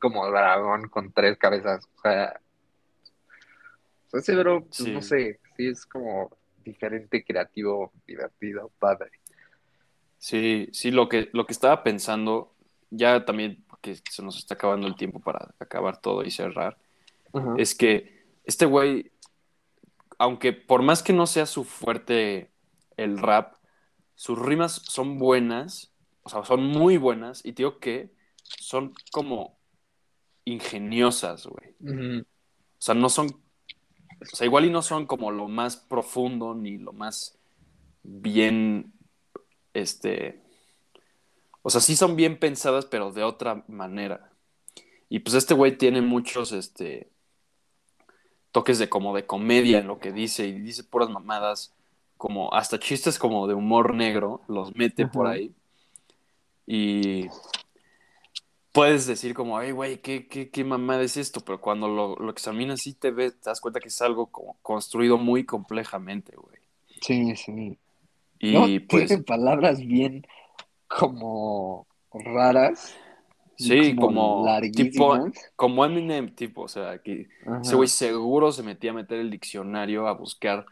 [0.00, 2.40] como dragón con tres cabezas, o sea,
[4.06, 9.10] o sea, ese bro, pues no sé, sí es como diferente, creativo, divertido, padre.
[10.18, 12.54] sí, sí, lo que, lo que estaba pensando,
[12.90, 16.76] ya también, porque se nos está acabando el tiempo para acabar todo y cerrar,
[17.56, 19.12] es que este güey
[20.20, 22.50] aunque por más que no sea su fuerte
[22.98, 23.54] el rap,
[24.14, 29.58] sus rimas son buenas, o sea, son muy buenas, y digo que son como
[30.44, 31.74] ingeniosas, güey.
[32.20, 36.78] O sea, no son, o sea, igual y no son como lo más profundo ni
[36.78, 37.38] lo más
[38.02, 38.92] bien,
[39.74, 40.40] este,
[41.62, 44.30] o sea, sí son bien pensadas, pero de otra manera.
[45.08, 47.10] Y pues este güey tiene muchos, este,
[48.52, 51.74] toques de como de comedia en lo que dice y dice puras mamadas,
[52.16, 55.54] como hasta chistes como de humor negro, los mete por ahí.
[56.66, 57.28] Y
[58.72, 61.40] puedes decir como, ay, güey, ¿qué, qué, qué mamada es esto?
[61.42, 64.58] Pero cuando lo, lo examinas y te ves, te das cuenta que es algo como
[64.62, 66.58] construido muy complejamente, güey.
[67.00, 67.78] Sí, sí.
[68.38, 70.26] Y No, pues, tiene palabras bien
[70.88, 72.96] como raras.
[73.56, 74.42] sí, como
[74.74, 75.52] tipo, larguísimas.
[75.56, 77.60] como Eminem, tipo, o sea, que Ajá.
[77.62, 80.66] ese güey seguro se metía a meter el diccionario a buscar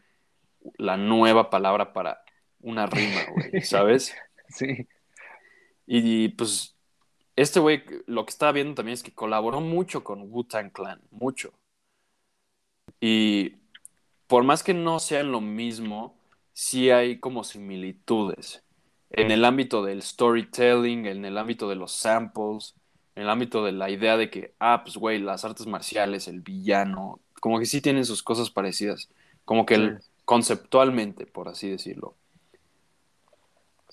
[0.79, 2.23] la nueva palabra para
[2.61, 4.15] una rima, güey, ¿sabes?
[4.49, 4.89] Sí.
[5.87, 6.78] Y pues
[7.43, 11.53] este güey, lo que estaba viendo también es que colaboró mucho con Wu-Tang Clan, mucho.
[13.01, 13.55] Y
[14.27, 16.17] por más que no sean lo mismo,
[16.53, 18.63] sí hay como similitudes.
[19.11, 22.75] En el ámbito del storytelling, en el ámbito de los samples,
[23.15, 26.41] en el ámbito de la idea de que, ah, pues güey, las artes marciales, el
[26.41, 29.09] villano, como que sí tienen sus cosas parecidas.
[29.45, 32.15] Como que el- conceptualmente, por así decirlo.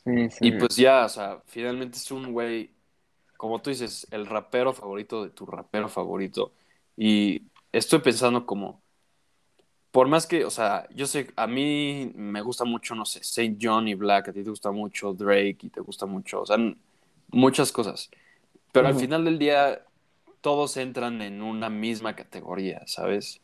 [0.04, 0.48] Sí, sí.
[0.48, 2.75] Y pues ya, o sea, finalmente es un güey,
[3.46, 6.52] como tú dices, el rapero favorito de tu rapero favorito.
[6.98, 8.82] Y estoy pensando como,
[9.92, 13.60] por más que, o sea, yo sé, a mí me gusta mucho, no sé, Saint
[13.62, 16.58] John y Black, a ti te gusta mucho Drake y te gusta mucho, o sea,
[17.30, 18.10] muchas cosas.
[18.72, 19.86] Pero al final del día,
[20.42, 23.42] todos entran en una misma categoría, ¿sabes?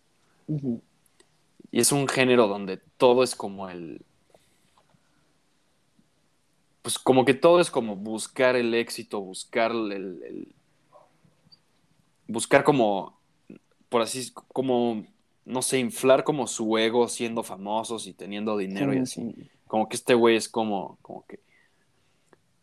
[1.71, 4.01] Y es un género donde todo es como el...
[6.81, 9.91] Pues como que todo es como buscar el éxito, buscar el...
[10.23, 10.55] el-
[12.27, 13.19] buscar como,
[13.89, 15.05] por así, como,
[15.45, 19.29] no sé, inflar como su ego siendo famosos y teniendo dinero y Sí, así.
[19.33, 19.51] sí.
[19.67, 21.41] Como que este güey es como, como que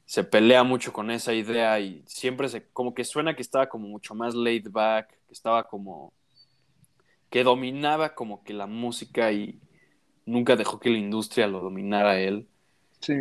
[0.07, 3.89] se pelea mucho con esa idea y siempre se, como que suena que estaba como
[3.89, 6.15] mucho más laid back, que estaba como,
[7.31, 9.61] que dominaba como que la música y
[10.27, 12.49] nunca dejó que la industria lo dominara a él.
[13.01, 13.15] Sí.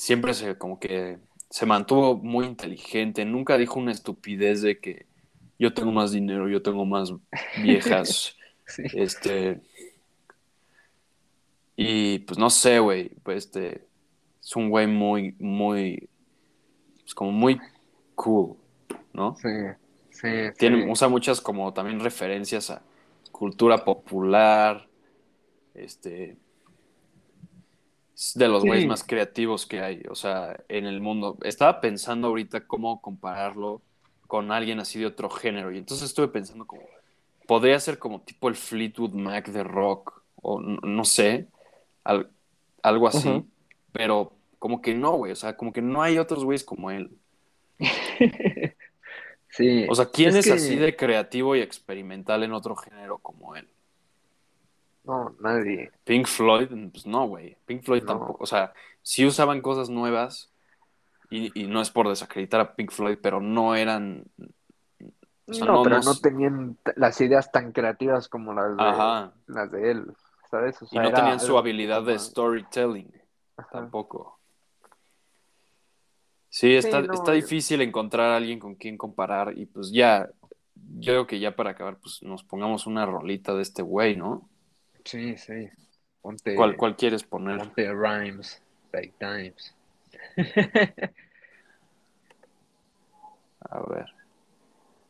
[0.00, 1.18] Siempre se, como que
[1.50, 5.04] se mantuvo muy inteligente, nunca dijo una estupidez de que
[5.58, 7.12] yo tengo más dinero, yo tengo más
[7.62, 8.34] viejas,
[8.66, 8.82] Sí.
[8.94, 9.60] este...
[11.76, 13.86] Y pues no sé, güey, pues este
[14.40, 16.08] es un güey muy, muy,
[17.00, 17.60] pues como muy
[18.14, 18.56] cool,
[19.12, 19.36] ¿no?
[19.36, 19.48] Sí.
[20.12, 20.28] Sí.
[20.56, 20.90] Tiene, sí.
[20.90, 22.82] usa muchas como también referencias a
[23.32, 24.88] cultura popular,
[25.74, 26.38] este, es
[28.34, 28.68] de los Sí.
[28.68, 31.38] güeyes más creativos que hay, o sea, en el mundo.
[31.42, 33.80] Estaba pensando ahorita cómo compararlo
[34.26, 36.82] con alguien así de otro género, y entonces estuve pensando como,
[37.46, 41.48] podría ser como tipo el Fleetwood Mac de rock, o no, no sé,
[42.04, 42.30] al-
[42.82, 43.44] algo así,
[43.92, 47.10] pero como que no, güey, o sea, como que no hay otros güeyes como él.
[49.52, 49.84] Sí.
[49.88, 53.66] O sea, ¿quién es, que- así de creativo y experimental en otro género como él?
[55.10, 55.90] No, nadie.
[56.04, 57.56] Pink Floyd, pues no, güey.
[57.66, 58.06] Pink Floyd No.
[58.08, 58.36] tampoco.
[58.44, 58.72] O sea,
[59.02, 60.52] sí usaban cosas nuevas
[61.30, 64.24] y, y no es por desacreditar a Pink Floyd, pero no eran.
[65.48, 68.82] O sea, no, no pero nos- no tenían las ideas tan creativas como las de,
[68.84, 69.32] Ajá.
[69.48, 70.12] las de él,
[70.48, 70.80] ¿sabes?
[70.80, 73.10] O Y no era tenían su habilidad de storytelling
[73.56, 73.68] Ajá.
[73.72, 74.38] tampoco.
[76.48, 80.28] Sí, está, no, está difícil encontrar a alguien con quien comparar y pues ya,
[80.98, 84.48] yo creo que ya para acabar, pues nos pongamos una rolita de este güey, ¿no?
[85.04, 85.68] Sí, sí.
[86.22, 87.58] Ponte, ¿Cuál, cuál quieres poner?
[87.58, 88.62] ponte rhymes,
[88.92, 89.74] big times.
[93.60, 94.06] A ver.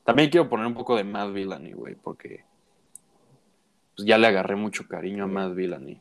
[0.04, 2.44] También quiero poner un poco de Mad Villany, güey, porque
[3.96, 6.00] pues ya le agarré mucho cariño a Mad Villany.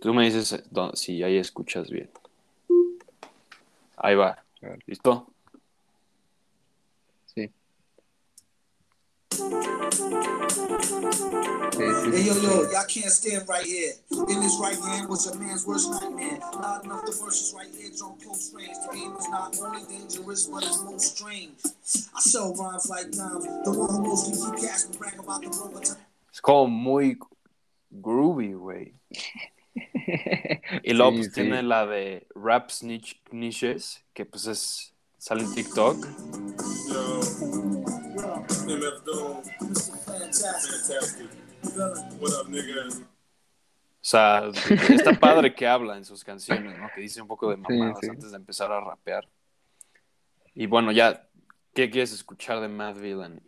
[0.00, 0.62] Tú me dices eh,
[0.94, 2.10] si ahí escuchas bien.
[3.96, 4.44] Ahí va.
[4.86, 5.28] ¿Listo?
[7.26, 7.50] Sí.
[9.92, 9.98] Sí,
[11.78, 13.92] sí, Hey yo yo, y'all can't stand right here.
[14.28, 16.38] In this right hand was a man's worst nightmare.
[16.54, 18.76] Loud enough the verses right here on close range.
[18.86, 21.52] The game is not only dangerous, but it's most strange.
[22.16, 23.44] I sell rhymes like dimes.
[23.64, 25.98] The one who mostly keep cash and brag about the rover time.
[26.32, 27.18] Es como muy
[27.90, 28.94] groovy, way.
[30.84, 31.32] Y luego Sí, pues sí.
[31.34, 35.96] tiene la de Rap Snitch Niches, que pues es sale en TikTok.
[38.66, 39.21] MF Doom.
[44.02, 44.50] O sea,
[44.88, 46.90] está padre que habla en sus canciones, ¿no?
[46.94, 48.08] Que dice un poco de mamadas sí.
[48.08, 49.28] antes de empezar a rapear.
[50.54, 51.28] Y bueno, ya,
[51.72, 53.40] ¿qué quieres escuchar de Mad Villain?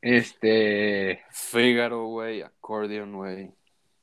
[0.00, 1.24] Este.
[1.30, 3.50] Figaro, güey, Accordion, güey.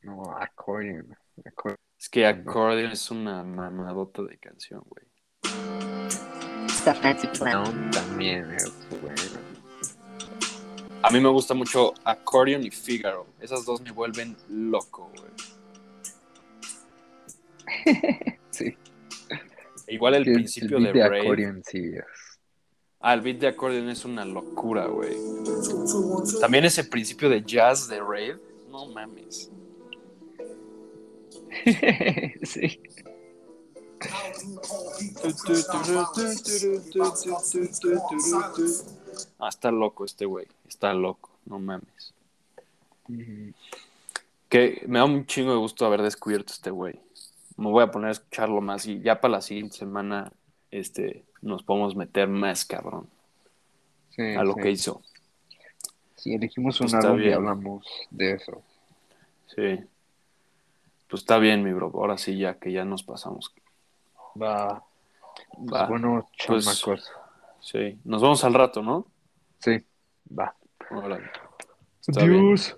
[0.02, 1.16] No, accordion.
[1.46, 1.78] accordion.
[2.00, 5.06] Es que Accordion es una mamadota de canción, güey.
[6.68, 7.64] Está Fancy Clown.
[7.64, 9.47] Clown también es bueno.
[11.02, 13.28] A mí me gusta mucho Accordion y Figaro.
[13.40, 15.32] Esas dos me vuelven loco, güey.
[18.50, 18.76] Sí.
[19.88, 22.28] Igual el principio el de, beat de accordion sí es.
[23.00, 25.16] Ah, el beat de Accordion es una locura, güey.
[26.42, 28.40] También ese principio de jazz de Rave.
[28.70, 29.52] No mames.
[32.44, 32.82] sí.
[39.40, 40.48] Ah, está loco este güey.
[40.68, 41.30] Está loco.
[41.46, 42.14] No mames.
[43.10, 43.54] Ujú.
[44.50, 47.00] Que me da un chingo de gusto haber descubierto este güey.
[47.58, 50.32] Me voy a poner a escucharlo más y ya para la siguiente semana
[50.72, 53.08] este, nos podemos meter más, cabrón,
[54.12, 54.62] Sí, a lo sí.
[54.62, 55.02] que hizo.
[56.16, 58.62] Sí, elegimos Pues un álbum y hablamos de eso.
[59.56, 59.80] Sí.
[61.10, 61.92] Pues está bien, mi bro.
[61.94, 63.52] Ahora sí, ya que ya nos pasamos.
[64.40, 64.84] Va.
[65.56, 65.88] Pues Va.
[65.88, 67.12] bueno, Pues- chamacos.
[67.60, 68.00] Sí.
[68.04, 69.08] Nos vemos al rato, ¿no?
[69.60, 69.84] Sí,
[70.38, 70.56] va.
[70.92, 71.30] Bien.
[72.16, 72.78] Adiós.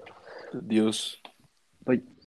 [0.53, 1.22] Adiós.
[1.85, 2.03] Bye.